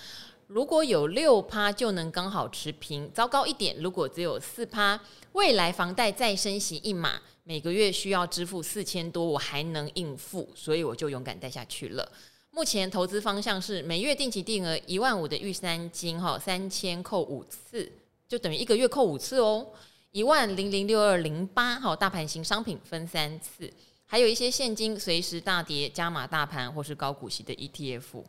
[0.54, 5.00] 如果有六趴就能刚好持平，糟糕一点，如果只有四趴，
[5.32, 12.12] 未来房贷再升息一码，每个月需要支付四千多，我还能应付，所以我就勇敢贷下去了。
[12.50, 17.90] 目前投资方向是每月定期定额一万五的玉三金，哈，三千扣五次，
[18.28, 19.66] 就等于一个月扣五次哦，
[20.12, 23.72] 一万零零六二零八，哈，大盘型商品分三次，
[24.06, 28.26] 还有一些现金随时大跌加码大盘或是高股息的 ETF。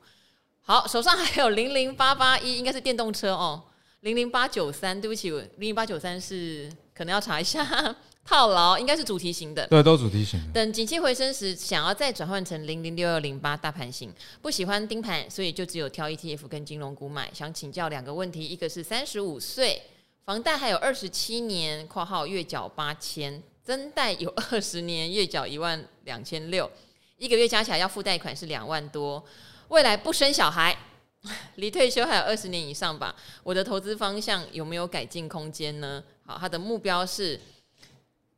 [0.64, 3.60] 好，手上还有零零八八一，应该是电动车哦。
[4.00, 7.64] 零零八九三，对不起，零零八九三是可能要查一下
[8.24, 9.66] 套牢，应该是主题型的。
[9.66, 10.52] 对，都主题型的。
[10.52, 17.28] 等景气回升时，想要再转换成零零六二零八大盘型，不喜欢盯盘，所以就只有挑 ETF 跟金融股买。
[17.34, 19.82] 想请教两个问题，一个是三十五岁，
[20.24, 26.70] 房贷还有二十七年（括号月缴八千），增贷有二十年，月缴一万两千六。
[27.18, 29.24] 一个月加起来要付贷款是两万多，
[29.72, 30.76] 未来不生小孩，
[31.56, 33.16] 离退休还有二十年以上吧。
[33.42, 36.04] 我的投资方向有没有改进空间呢？
[36.26, 37.40] 好，他的目标是，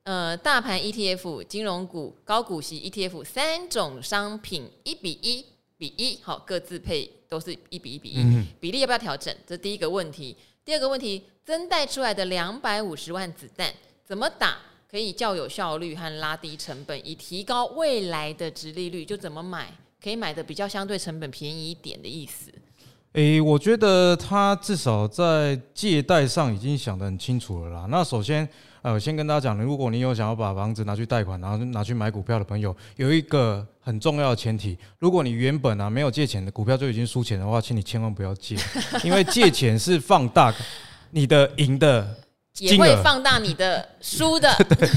[0.05, 5.45] 呃，大盘 ETF、金融股、高股息 ETF 三种商品一比一
[5.77, 9.37] 比一，好，各自配都是一比一比一，嗯，比例要不要调整？
[9.45, 10.37] 这是第一个问题。
[10.65, 14.59] 第二个问题，增贷出来的两百五十万子弹怎么打？
[14.89, 22.53] 可以较有效率和拉低成本，以提高未来的殖利率，就怎么买可以买的比较相对成本便宜一点的意思。
[23.15, 27.87] 诶、欸，我觉得他至少在借贷上已经想得很清楚了啦。
[27.89, 28.47] 那首先，
[28.83, 38.57] 呃，我先跟大家讲，如果你有想要把房子拿去贷款，然后拿去买股票的朋友，有一个很重要的前提，如果你原本啊没有借钱的股票就已经输钱的话，请你千万不要借，
[39.05, 40.55] 因为借钱是放大
[41.13, 42.15] 你的赢的。
[42.61, 44.89] 也会放大你的输的， 对，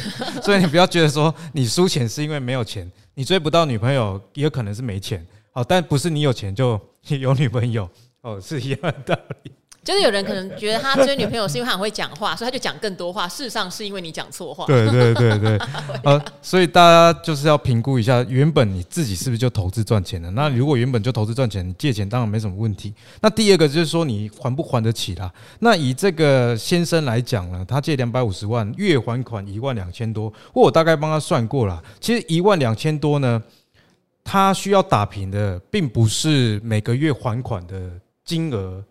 [0.44, 6.80] 所以你不要觉得说你输钱是因为没有钱，你追不到女朋友也可能是没钱，好，但不是你有钱就
[7.20, 7.90] 有女朋友，
[8.22, 9.52] 哦，是一样的道理。
[9.88, 13.26] 就是有人可能觉得他追女朋友是因为他很会讲话，所以他就讲更多话。
[13.30, 14.66] 事实上是因为你讲错话。
[14.66, 15.58] 对对对 对，
[16.04, 20.30] 呃，所以大家就是要评估一下，原本你自己是不是就投资赚钱了？
[20.32, 22.94] 那如果原本就投资赚钱，你借钱当然没什么问题。
[23.22, 25.32] 那第二个就是说你还不还得起啦？
[25.60, 33.42] 那以这个先生来讲呢，他借两百五十万，月还款一万两千多，或我大概帮他算过了，其实一万两千多呢，
[34.22, 37.90] 他需要打平的，并不是每个月还款的
[38.26, 38.84] 金额。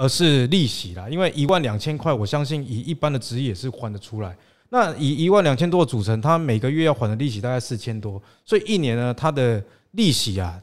[0.00, 4.34] 而是利息啦，因为一万两千块，我相信以一般的职业是还得出来。
[4.70, 10.58] 那以一万两千多的组成，他每个月要还的利息大概四千多，所以一年呢，他的利息啊，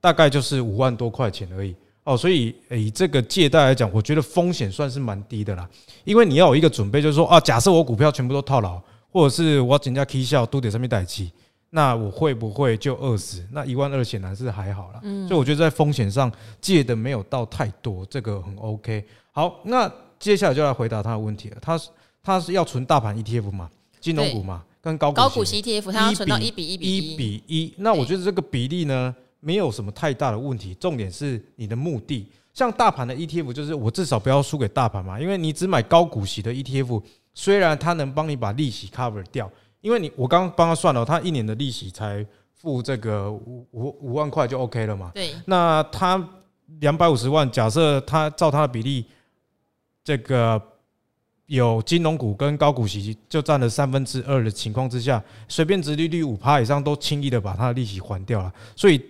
[0.00, 1.72] 大概就是五万多块钱而已
[2.02, 2.16] 哦。
[2.16, 5.70] 所以以这个借贷来讲，我觉得风险算是蛮低的啦。
[6.02, 11.30] 因为你要有一个准备，就是说啊，假设我股票全部都套牢，或者是我人家 K 笑都得上面带气。
[11.72, 13.46] 那我会不会就饿死？
[13.52, 16.30] 那一万二显然是还好啦，所以我觉得在风险上
[16.60, 19.04] 借的没有到太多，这个很 OK。
[19.30, 21.56] 好，那接下来就来回答他的问题了。
[21.62, 21.88] 他是
[22.22, 27.74] 他是要存大盘 ETF 嘛，金融股嘛，跟高高股息 ETF，他要存到一比一比一比一。
[27.76, 30.74] 那我觉得这个比例呢，没有什么太大的问题。
[30.74, 37.00] 重点是你的目的，像大盘的 ETF，就是我至少不要输给大盘嘛，因为你只买高股息的 ETF，
[37.32, 39.48] 虽然它能帮你把利息 cover 掉。
[39.80, 45.10] 因为你我刚刚帮他算了，他一年的利息才付这个五五五万块就 OK 了嘛？
[45.14, 45.34] 对。
[45.46, 46.22] 那他
[46.80, 49.06] 两百五十万，假设他照他的比例，
[50.04, 50.60] 这个
[51.46, 58.52] 有金融股跟高股息就占了三分之二的情况之下，随便殖利率五趴以上都轻易的把他的利息还掉了。
[58.76, 59.02] 所以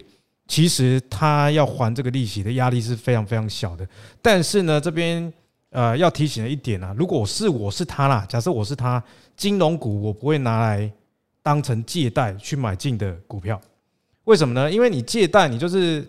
[0.47, 3.87] 其实他要还这个利息的压力是非常非常小的。
[4.23, 5.33] 但是呢，这边。
[5.73, 9.01] 呃，要提醒的一点啊，如果是我是他啦，假设我是他，
[9.41, 10.93] 金融股我不会拿来
[11.43, 13.59] 当成借贷去买进的股票，
[14.25, 14.71] 为什么呢？
[14.71, 16.07] 因为你借贷，你就是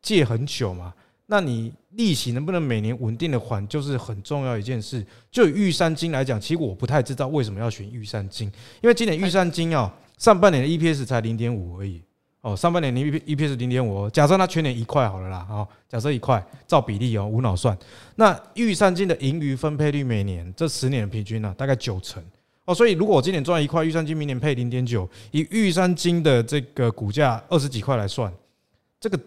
[0.00, 0.94] 借很久嘛，
[1.26, 5.04] 那你利息能不能每年稳定的还，就是很重要一件事。
[5.28, 8.46] 就以玉山金来讲，其实我不太知道为什么要选玉山金，
[8.80, 12.00] 因为今年玉山金啊，上半年的 EPS 才零点五而已。
[12.42, 17.76] 哦，上半年你 EPS 零点五，假设它全年一块好了啦，哦，假设一块，照比例哦，无脑算。
[18.14, 22.22] 那玉山金的盈余分配率每年这十年的平均呢，大概九成
[22.68, 28.30] 哦，所以如果我今年赚一块，玉山金明年配零点九，以玉山金的这个股价二十几块来算，
[29.00, 29.18] 这个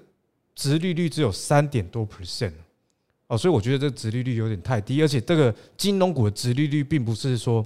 [0.54, 2.54] 值利率只有三点多 percent
[3.26, 7.66] 哦，所以我觉得这个殖利率有点太低，而且这个金融股的值利率并不是说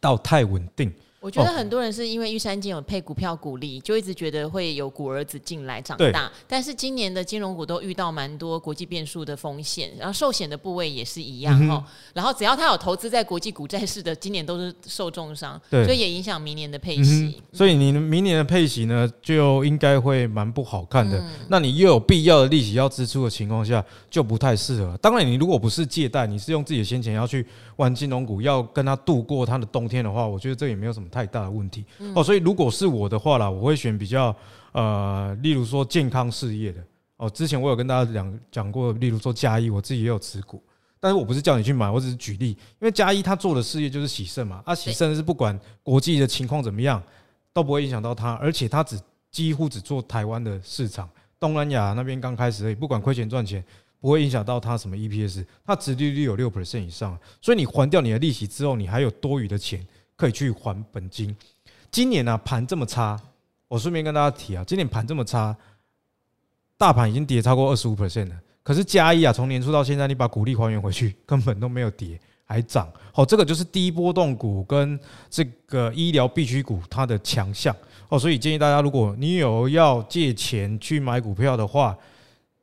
[0.00, 0.90] 到太稳定。
[1.20, 6.30] 我觉得很多人是因为玉山金有配股票股利，就一直觉得会有股儿子进来长大。
[6.46, 11.82] 但是今年的金融股都遇到蛮多国际变数的风险，然后寿险的部位也是一样哦。
[12.14, 17.42] 然后只要他有投资在国际股债市的，今年都是受重伤，所以也影响明年的配息。
[17.52, 21.20] 所以你明年的配息呢，就应该会蛮不好看的。
[21.48, 24.96] 那你又有必要的利息要支出的情况下，就不太适合。
[24.98, 31.07] 当然，你如果不是借贷，你是用自己的先钱要去玩金融股，要跟他度过他的冬天的话，我觉得这也没有什么。
[31.08, 31.84] 太大的问题。
[32.14, 34.34] 哦，所以如果是我的话啦，我会选比较
[34.72, 36.82] 呃，例如说健康事业的。
[37.16, 37.28] 哦。
[37.30, 40.62] 之前我有跟大家讲讲过，例如说嘉一，我自己也有持股，
[41.00, 47.02] 但是我不是叫你去买，我只是举例，因为嘉一他做的事业就是喜盛嘛，啊，喜盛是不管国际的情况怎么样
[47.52, 51.08] 都不会影响到他，而且他只几乎只做台湾的市场，
[51.38, 53.64] 东南亚那边刚开始而已，不管亏钱赚钱
[54.00, 59.84] 不会影响到他什么 EPS，他殖利率有六 percent 以上，所以你还掉你的利息之后，你还有多余的钱。
[60.18, 61.34] 可以去还本金。
[61.90, 63.18] 今年呢，盘这么差，
[63.68, 65.56] 我顺便跟大家提啊，今年盘这么差，
[66.76, 68.34] 大盘已经跌超过二十五 percent 了。
[68.62, 72.92] 可是加一啊，从年初到现在，你把股利还原回去， 根本都没有跌，还涨。
[73.14, 74.98] 哦，这个就是低波动股跟
[75.30, 77.74] 这个医疗必需股它的强项。
[78.08, 81.96] 哦，所以建议大家，如果你有要借钱去买股票的话，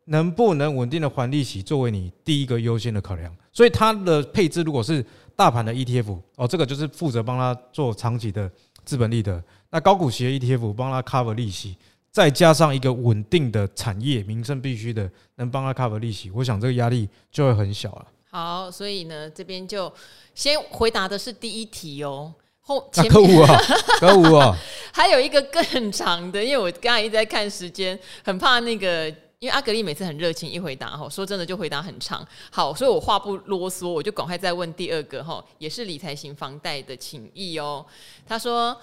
[0.06, 3.36] 能不能稳定的还利息，作为你第一个优先的考量。
[3.52, 5.04] 所以它的配置，如果是
[5.36, 8.50] 大盘的 ETF，哦，这个就是负责帮他做长期的
[8.84, 9.44] 资本利得。
[9.70, 11.78] 那高股息的 ETF 帮他 cover 利息，
[12.12, 18.08] 再加上一个稳定的产业，民生必须的，能帮他 cover 利息，我想这个压力就会很小了。
[18.30, 19.92] 好，所以呢，这边就
[20.34, 22.34] 先回答的是第一题哦。
[22.68, 23.62] 后前可恶啊，
[24.02, 24.58] 可恶啊！
[24.92, 29.14] 还有一个更长的，因为我刚才一直在看时间，很怕那个，
[29.46, 32.28] 因为阿格丽每次很热情，一回答哈，说真的就回答很长。
[32.50, 37.86] 好，所以我话不啰嗦，我就赶快再问第二个哈，也是理财型房贷的情谊哦。
[38.26, 38.76] 他说，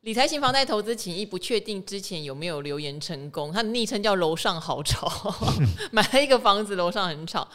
[0.00, 5.08] 理财型房贷投资情谊不确定之前有没有留言成功，他的昵称叫楼上好吵，
[5.92, 7.46] 买了一个房子，楼上很吵。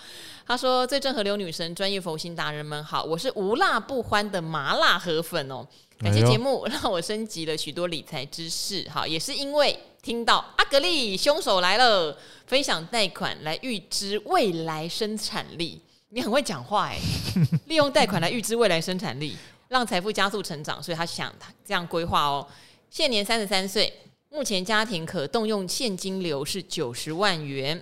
[0.48, 5.68] 他说：“最正河流女神，专业佛心达人们好，我是无辣不欢的麻辣河粉哦。
[5.98, 15.82] 感谢节目让我升级了许多理财知识，好，也是因为听到阿格力凶手来了，分享贷款来预知未来生产力。
[16.10, 17.00] 你很会讲话哎，
[17.66, 19.36] 利用贷款来预知未来生产力，
[19.68, 22.48] 让财富加速成长，所以他想他这样规划哦。
[22.92, 23.92] 现年三十三岁，
[24.30, 27.82] 目前家庭可动用现金流是九十万元。”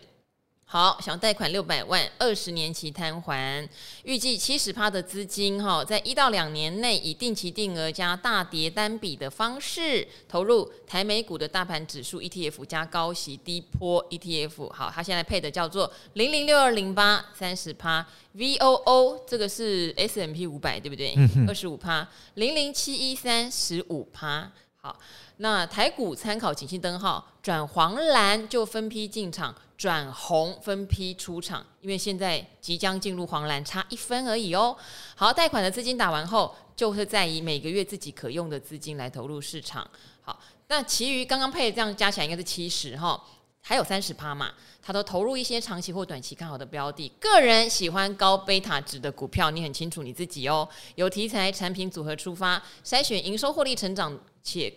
[0.73, 3.69] 好，想贷款六百万，二十年期摊还，
[4.05, 14.73] 预计七十趴的资金哈，在一到两年内以定期定额加大跌单笔的方式投入台美股的大盘指数 ETF 加高息低波 ETF。
[14.73, 18.03] 好，他现在配的叫做零零六二零八三十趴
[18.35, 21.13] VOO，这个是 S M P 五百对不对？
[21.47, 24.51] 二十五趴零零七一三十五趴。
[24.85, 24.99] 好，
[25.37, 29.55] 那台股参考景气灯号转黄蓝就分批进场。
[29.77, 34.77] 转红分批出场，因为现在即将进入黄蓝，差一分而已哦。
[35.15, 39.85] 好，贷款的资金打完后，就是再以每个月自己可用的资金来投入市场。
[40.21, 43.21] 好，那其余刚刚配这样加起来应该是七十哈，
[43.61, 47.11] 还有三十趴嘛，他都投入一些长期或短期看好的标的。
[47.19, 50.67] 个人喜欢高贝塔值的股票，你很清楚你自己哦。
[50.95, 54.73] 有题材、产品组合出发，筛选营收获利成长且。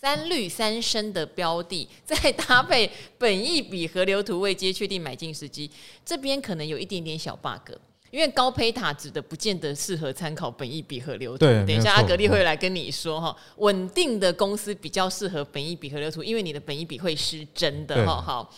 [0.00, 2.88] 三绿三升的标的， 再搭配
[3.18, 5.68] 本益比河流图未接，确定买进时机。
[6.06, 7.72] 这边可能有一点点小 bug，
[8.12, 11.38] 因为高胚塔指的不见得适合参考本益比河流图。
[11.38, 18.22] 对，等一下阿格力会来跟你说哈，稳定的公司比较适合本益比河流图，因为你的本益比会失真的哈。
[18.22, 18.54] 好，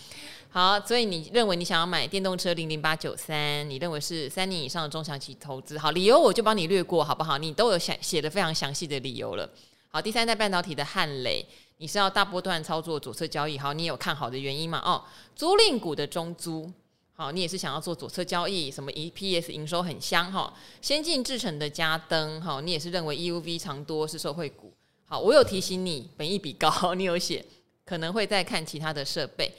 [0.51, 5.79] 好，所以你认为你想要买电动车零零八九三，你认为是三年以上的中长期投资？
[5.79, 7.39] 好，理由我就帮你略过好不好？
[7.39, 9.51] 你都有写写的非常详细的理由了。
[9.93, 11.45] 好，第三代半导体的汉磊，
[11.79, 13.59] 你是要大波段操作左侧交易？
[13.59, 14.81] 好，你有看好的原因吗？
[14.85, 15.03] 哦，
[15.35, 16.71] 租赁股的中租，
[17.13, 18.71] 好，你也是想要做左侧交易？
[18.71, 20.55] 什么 EPS 营收很香哈？
[20.81, 24.73] 先进制成的家登，好，你也是认为 EUV 长多是受惠股？
[25.07, 27.45] 好，我有提醒你，本益比高，你有写
[27.85, 29.53] 可能会再看其他的设备。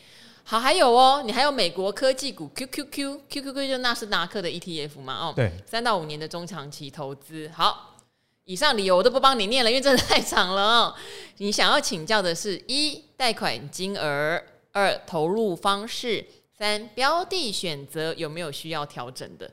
[0.45, 5.27] 好，还有哦，你还有美国科技股 QQQ，QQQ 就纳斯达克的 ETF 嘛？
[5.27, 7.89] 哦，对，三到五年的中长期投资，好。
[8.45, 10.95] 以上理由我都不帮你念了，因为真的太长了哦。
[11.37, 16.23] 你想要请教的是：一、贷款金额；二、投入方式；
[16.57, 19.49] 三、标的选择有没有需要调整的？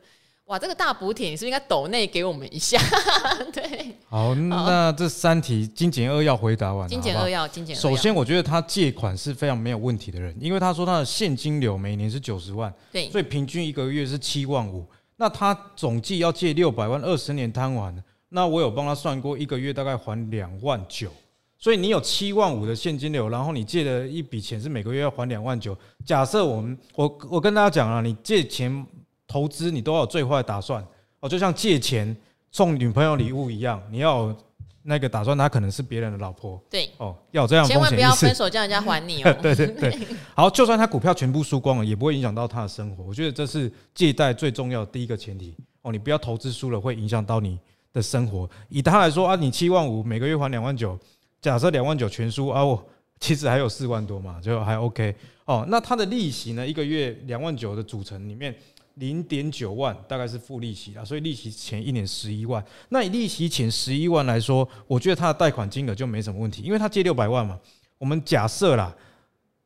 [0.46, 2.80] 哇，这个大补帖你是不是应该抖内给我们一下？
[3.52, 6.88] 对，好，那这三题精简扼要回答完了。
[6.88, 7.76] 精简扼要，精简。
[7.76, 14.86] 首先，我觉得他借款是非常没有问题的人，因为他说他的现金流每年是九十万，对，所以平均一个月是七万五。
[15.16, 17.94] 那他总计要借六百万，二十年摊完。
[18.28, 21.10] 那我有帮他算过，一个月大概还两万九，
[21.58, 25.76] 所以你有七万五的现金流，然后你借的一笔钱是每个月要还两万九。
[26.04, 28.86] 假设我们我我跟大家讲啊，你借钱
[29.26, 30.86] 投资，你都要有最坏的打算
[31.20, 32.16] 哦，就像借钱
[32.50, 34.34] 送女朋友礼物一样，你要
[34.82, 36.62] 那个打算，他可能是别人的老婆。
[36.70, 39.36] 对哦，要有这样千万不要分手叫人家还你哦。
[39.42, 39.98] 对对对，
[40.34, 43.04] 好，就算他股票全部输光了，也不会影响到他的生活。
[43.04, 47.58] 我觉得这是借贷最重要的第一个前提哦，你不要投资输了会影响到你
[47.98, 50.96] 的生活，以他来说啊，你七万五每个月还两万九，
[51.42, 52.82] 假设两万九全输啊，我
[53.18, 55.12] 其实还有四万多嘛，就还 OK
[55.44, 55.66] 哦。
[55.68, 56.64] 那他的利息呢？
[56.64, 58.54] 一个月两万九的组成里面，
[58.94, 62.64] 零点九万大概是付利息啊，所以利息前一年十一万。
[62.90, 67.58] 那以利息前十一万来说，我觉得他的贷款金额就没什么问题，因为他借六百万嘛。
[67.98, 68.94] 我们假设啦，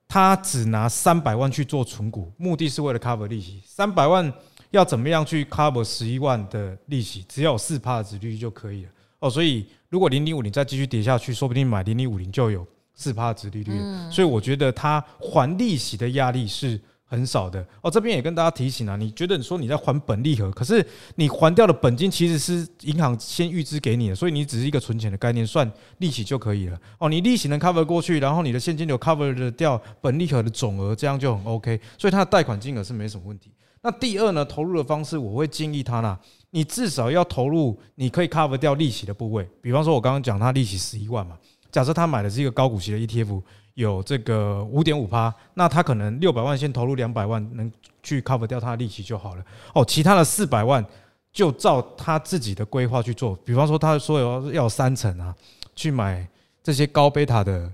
[0.08, 4.32] 他只拿三百万去做存股，目的是为了 cover 利息，三百万。
[4.72, 7.24] 要怎么样去 cover 十一万的利息？
[7.28, 9.30] 只要有四趴的值利率就可以了哦。
[9.30, 13.72] 所以如果零零五零再继续跌下去，说不定买零零五零就有四趴的值利率。
[14.10, 17.90] 所以我觉得它还利息的压力是很少的哦。
[17.90, 20.84] 这边也跟大家提醒啊，你觉得你说你在还本利和，可是
[21.16, 27.10] 你还掉的本金其实是银行先预支给你的，所以你只是一个存钱的概念，算利息就可以了哦。
[27.10, 31.78] 你利息能 cover 过去，然后你的现金流 cover 的掉本利和的总额，这样就很 OK。
[31.98, 33.50] 所以它的贷款金额是没什么问题。
[33.84, 36.16] 那第二呢，投入的方式我会建议他呢，
[36.50, 41.36] 你至少要投入你可以 cover 掉利息的部位，比方说我刚刚讲他利息十一万嘛，
[41.72, 43.42] 假设他买的是一个高股息的 ETF，
[43.74, 47.70] 有这个五点五趴，那他可能六百万先投入两百万，能
[48.04, 49.44] 去 cover 掉他的利息就好了。
[49.74, 50.84] 哦，其他的四百万
[51.32, 55.34] 就照他自己的规划去做，比方说他说有要三成啊，
[55.74, 56.24] 去买
[56.62, 57.68] 这些高贝塔的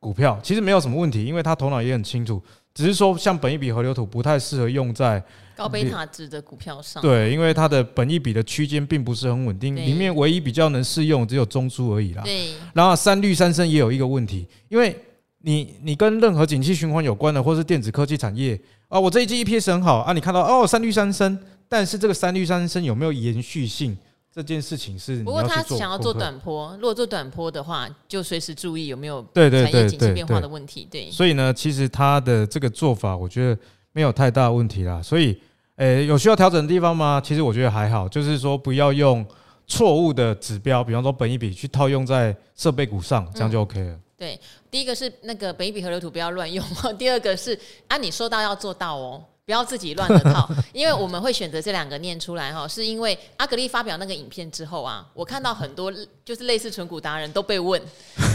[0.00, 2.42] 股票，其实没有什么问题，因为他头脑也很清楚，
[2.74, 5.22] 只是说像本一笔河流图不太适合用在。
[5.62, 12.22] 高贝塔值的股票上，对，因为它的本益比的区间并不是很稳定，里面唯一比较能适用只有中租而已啦。
[12.24, 14.96] 对，然后三绿三升也有一个问题，因为
[15.38, 21.38] 你你跟任何景气循环有关的，或是电子科技产业啊，我这一季 EPS 很好啊，你看到哦三绿三升，
[21.68, 23.96] 但是这个三绿三升有没有延续性？
[24.34, 30.88] 这件事情是，不过他想要做短波，如果做短波的话，就随时注意有没有对对对景气变化的问题。
[30.90, 33.56] 对，所以呢，其实他的这个做法，我觉得。
[33.94, 35.38] 没有太大问题啦，所以，
[35.76, 37.20] 诶，有需要调整的地方吗？
[37.24, 39.24] 其实我觉得还好，就是说不要用
[39.66, 43.98] 错误的指标，比方说本一笔去套用在设备股上，这样就 OK 了。
[44.16, 44.38] 对，
[44.70, 46.64] 第一个是那个本一笔河流图不要乱用，
[46.98, 47.58] 第二个是
[47.88, 49.24] 啊，你说到要做到哦。
[49.44, 55.92] 不要自己乱了套， 因为我们会选择这两个念出来哈，是因为阿格丽发表那个影片之后啊，我看到很多
[56.24, 57.82] 就是类似纯股达人都被问，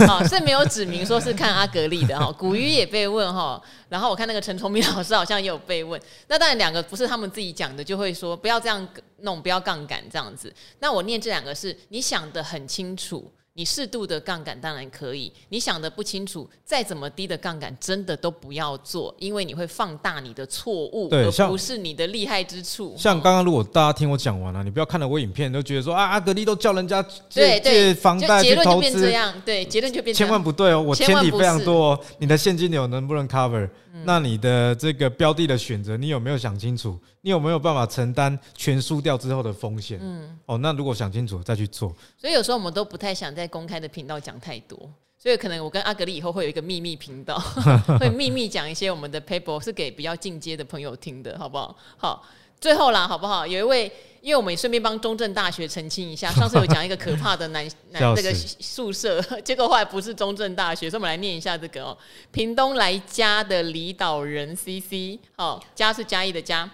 [0.06, 8.86] 啊 是没有指明说是看阿格丽的哈，古鱼也被问哈，然后我看那个陈崇明老师好像也有被问，那当然两个不是他们自己讲的，就会说不要这样
[9.20, 13.32] 弄，不要杠杆这样子，那我念这两个是你想的很清楚。
[13.58, 22.94] 你适度的杠杆当然可以，你想的不清楚，再怎么低的杠杆真的都不要做，因为你会放大你的错误，而不是你的厉害之处。
[22.96, 33.68] 像刚刚如果大家听我讲完了，你不要看了我影片都觉得说啊，阿格力都叫人家借借房贷去投资，这样对，结论就变千万不对哦，我前提非常多哦，你的现金流能不能 cover？
[34.04, 37.00] 那你的这个标的的选择，你有没有想清楚？
[37.22, 39.98] 你有没有办法承担全输掉之后的风险？
[40.00, 41.92] 嗯，哦，那如果想清楚再去做。
[42.16, 44.78] 所以有时候我们都不太想在公开的频道讲太多，
[45.18, 47.38] 所以可能我跟阿格力以后会有一个秘密频道，
[48.00, 51.76] 会秘密讲一些我们的 paper 是给比较进阶的朋友听的，好不好？
[51.98, 52.28] 好。
[52.60, 53.46] 最后啦，好不好？
[53.46, 53.84] 有一位，
[54.20, 61.96] 因为我们也顺便帮中正大学澄清一下，上次有讲一个可怕的男 男那个宿舍， 结果后来不是中正大学，所以我们来念一下这个哦。
[62.32, 66.68] 屏东来家的离岛人 CC，哦，家是嘉义的嘉。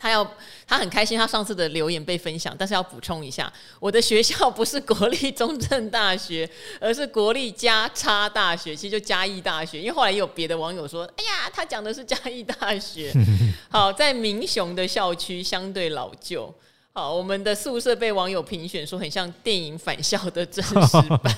[0.00, 0.26] 他要，
[0.66, 6.48] 他很开心，他上次的留言被分享，但是要补充一下， 我的学校不是国立中正大学，
[6.80, 9.78] 而是国立加差大学，其实就嘉义大学。
[9.78, 13.12] 因为后来也有别的网友说，哎呀，他讲的是嘉义大学。
[13.68, 16.52] 好，在民雄的校区相对老旧。
[16.92, 21.36] 好，我们的宿舍被网友评选说很像电影返校的真实版。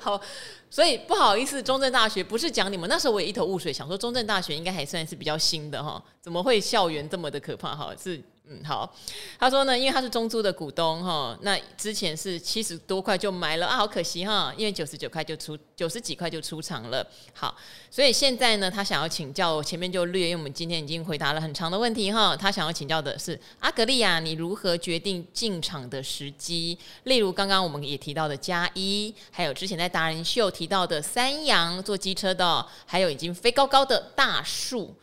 [0.00, 0.20] 好。
[0.68, 7.94] 所以不好意思，中正大学不是讲你们那时候，我也一头雾水，想说中正大学应该还算是比较新的哈，怎么会校园这么的可怕哈？
[8.02, 8.22] 是。
[8.48, 8.94] 嗯，好。
[9.40, 17.04] 他说呢，因为他是中租的股东哈，那之前是七十多块就买了啊，好可惜哈，因为九十九块就出九十几块就出场了。
[17.32, 17.56] 好，
[17.90, 22.36] 所以现在呢，他想要请教，前面就略，因为我们今天已经回答了很长的问题哈。
[22.36, 26.78] 他想要请教的是阿格利亚，你如何决定进场的时机？
[27.02, 34.94] 例如刚刚我们也提到的加一，还有之前在达人秀提到的三阳做机车的，还有已经飞高高的大树，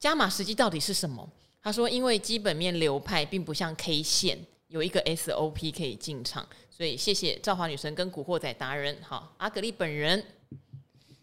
[0.00, 1.28] 加码时机到底是什么？
[1.66, 4.38] 他说：“因为基本面流派并不像 K 线
[4.68, 8.96] 有一个 SOP 可以进场，所以谢谢赵华女神跟古惑仔达人。
[9.02, 10.24] 好，阿格力本人，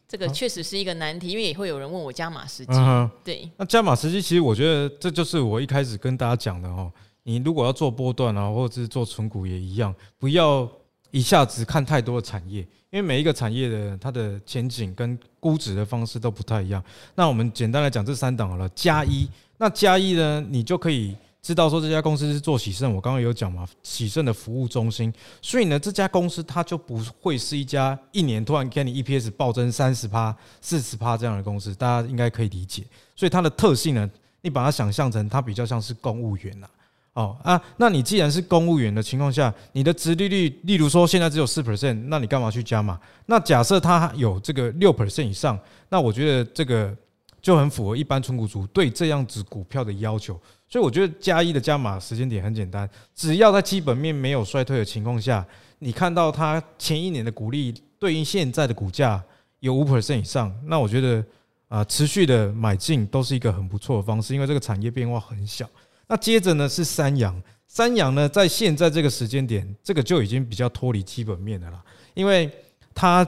[0.06, 2.74] 这个确实是一个难题，因为也会有人问我加码时机。
[2.74, 6.92] 嗯、对，那加码时机其实我觉得这就是我一开始跟大家讲的哦。
[7.24, 10.70] 你如果要做波段啊，或者是做存股也一样，不要
[11.14, 16.84] 一下子看太多的产业，因为每一个产业的它的前景跟估值的方式都不太一样。
[17.14, 19.30] 那我们简单来讲这三档好了，加一。
[19.60, 32.84] 那加一呢，你就可以知道说这家公司是做洗肾，我刚刚有讲嘛，洗肾的服务中心，所以呢，这家公司它就不会是一家一年突然给你 EPS 暴增三十趴、四十趴这样的公司，大家应该可以理解。
[33.16, 34.10] 所以它的特性呢，
[34.42, 36.68] 你把它想象成它比较像是公务员呐，
[37.14, 43.00] 哦啊，那你既然是公务员的情况下，你的殖利率，例如说现在只有四 percent，那你干嘛去加码？
[43.26, 45.60] 那假设它有这个六 percent 以上，
[45.90, 46.96] 那我觉得这个。
[47.42, 55.46] 就很符合一般存股族对这样子股票的要求，所以我觉得加一的加码时间点很简单，只要在基本面没有衰退的情况下，
[55.80, 59.22] 你看到它前一年的股利对应现在的股价
[59.60, 61.22] 有五 percent 以上，那我觉得
[61.68, 65.70] 啊，持续的买进都是一个很不错的方式，因为这个产业变化很小。
[66.08, 71.84] 那接着呢是三阳，三阳呢在现在这个时间点，这个就已经比较脱离基本面的了，
[72.14, 72.52] 因为
[72.94, 73.26] 它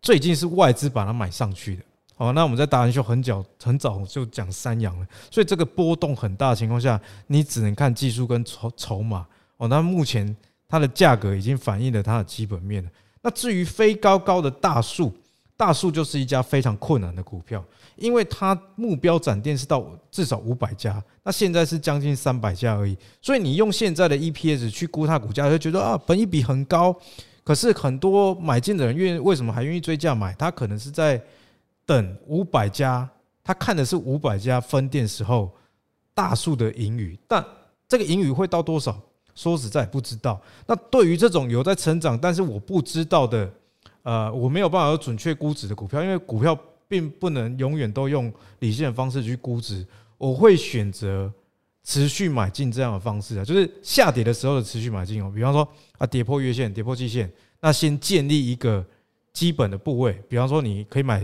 [0.00, 1.82] 最近是外资把它买上去的。
[2.16, 9.26] 好，那我们在达人秀很早很早就讲三阳了，所以这个波动很大的情况下，你只能看技术跟筹筹码。
[9.56, 10.36] 哦，那目前
[10.68, 12.90] 它的价格已经反映了它的基本面了。
[13.22, 15.12] 那至于飞高高的大树。
[15.58, 17.62] 大树就是一家非常困难的股票，
[17.96, 26.96] 因为它目标展店是到至少五百家，那现在是将近三百家而已，所以你用现在的 EPS 去估它股价，就觉得啊，本益比很高。
[27.42, 30.32] 可是很多买进的人愿意为什么还愿意追价买？
[30.34, 31.20] 他可能是在
[31.84, 33.08] 等五百家，
[33.42, 35.50] 他看的是五百家分店时候
[36.14, 37.44] 大树的盈余，但
[37.88, 38.96] 这个盈余会到多少？
[39.34, 40.40] 说实在不知道。
[40.68, 43.52] 那对于这种有在成长，但是我不知道的。
[44.02, 49.86] 呃，我没有办法有准确估值的股票，因为股票并不能永远都用理性的方式去估值。
[50.16, 51.30] 我会选择
[51.84, 55.30] 持续买进这样的方式啊，就是下跌的时候的持续买进哦。
[55.34, 55.68] 比方说
[55.98, 57.30] 啊，跌破月线、跌破季线，
[57.60, 58.84] 那先建立一个
[59.32, 60.18] 基本的部位。
[60.28, 61.22] 比方说，你可以买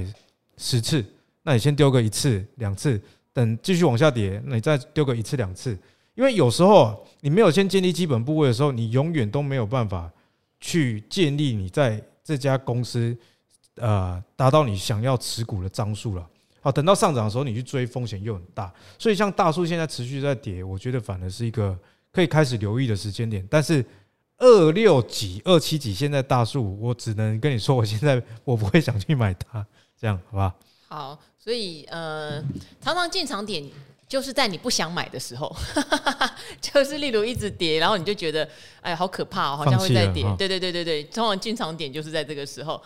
[0.59, 1.05] 十次，
[1.43, 3.01] 那你先丢个一次、两次，
[3.33, 5.77] 等继续往下跌，那你再丢个一次、两次。
[6.15, 10.13] 因为有时候你没有先建立基本部位的时候，你永远都没有办法
[10.61, 12.03] 去建立你在。
[12.25, 13.17] 这家公司，
[13.77, 16.27] 呃，达到你想要持股的张数了。
[16.63, 18.73] 好，等到上涨的时候，你去追，风险又很大。
[18.99, 21.79] 所以，像大树现在持续在跌，我觉得反而是一个
[22.11, 23.47] 可以开始留意的时间点。
[23.51, 23.85] 但是，
[24.39, 29.67] 二六几、二七几，现在大树，我只能跟你说，我现在我不会想去买它，
[30.01, 30.55] 这样好吧？
[30.89, 32.43] 好，所以呃，
[32.81, 33.63] 常常进场点。
[34.07, 35.55] 就是在你不想买的时候，
[36.61, 38.49] 就是例如一直跌，然后你就觉得
[38.81, 40.23] 哎呀好可怕哦，好像会再跌。
[40.39, 42.81] 对对对对对，通常进场点就是在这个时候。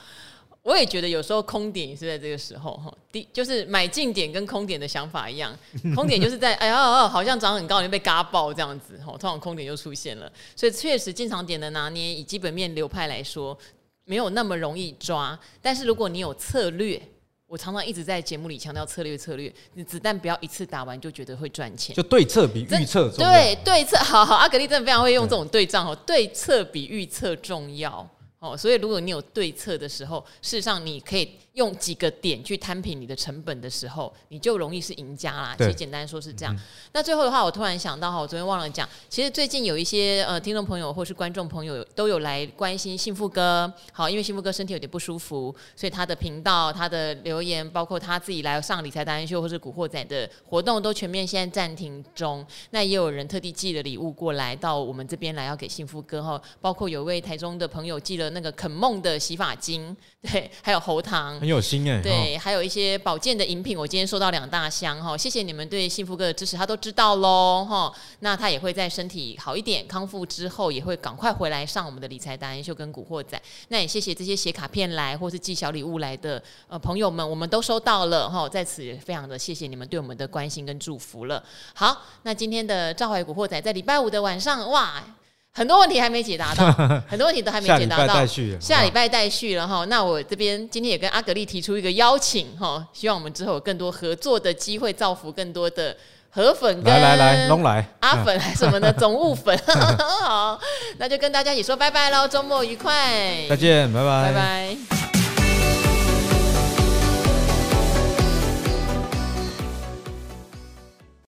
[0.63, 2.93] 我也觉得有时候空点也是在这个时候哈。
[3.11, 5.57] 第就是买进点跟空点的想法一样，
[5.95, 10.31] 空点就是在哎呀哦好像涨很高，你就被嘎爆这样子哈，通常空点就出现了。
[10.55, 13.57] 所以确实进场点的拿捏，以基本面流派来说，
[14.05, 15.39] 没有那么容易抓。
[15.63, 17.01] 但是如果你有策略。
[17.49, 23.33] 我常常一直在节目里强调策略，策略，你子弹不要一次打完就觉得会赚钱，就对策比预测重要。
[23.33, 28.07] 对，对策，好好，阿格力真的非常会用这种对账哦，对策比预测重要
[28.39, 31.33] 哦，所以如果你有对策的时候，事实上你可以。
[31.59, 35.57] 用几个点去摊平你的成本的时候，你就容易是赢家啦。
[35.59, 36.57] 其实简单说是这样。
[36.93, 43.71] 那最后的话，我突然想到哈，我昨天忘了讲，其实最近有一些呃听众朋友或是观众朋友都有来关心幸福哥。
[43.93, 52.47] 好，因为幸福哥身体有点不舒服，所以他的频道、他的留言，包括他自己来上理财达人秀或是古惑仔的活动，都全面现在暂停中。
[52.71, 61.39] 那也有人特地寄了礼物过来到我们这边来要给幸福哥哈，包括有位台中的朋友寄了那个肯梦的洗发精，对，还有喉糖。
[61.39, 67.93] 很有心哎，对，还有一些保健的饮品，我今天收到两大箱哈，谢谢你们对幸福哥的支持，他都知道喽哈。
[68.19, 73.41] 那他也会在身体好一点、康复之后，也会赶快回来上我们的理财达人秀跟古惑仔。
[73.69, 81.41] 那也谢谢这些写卡片来或是寄小礼物来的呃朋友们，我们都收到了哈，在此也非常的谢谢你们对我们的关心跟祝福了。
[81.75, 85.05] 好，那今天的赵怀古惑仔在礼拜五的晚上哇。
[85.53, 86.65] 很多问题还没解答到，
[87.09, 88.25] 很多问题都还没解答到。
[88.61, 89.85] 下礼拜待续了哈。
[89.87, 95.97] 那我这边今天也跟阿格丽提出一个邀请哈，希望我们之后有更多合作的机会，造福更多的
[96.31, 99.59] 河粉跟来来来龙来阿粉还是什么的 总务粉。
[100.23, 100.61] 好，
[100.99, 105.18] 那就跟大家一起说拜拜喽，周末愉快，再见，拜拜，拜拜。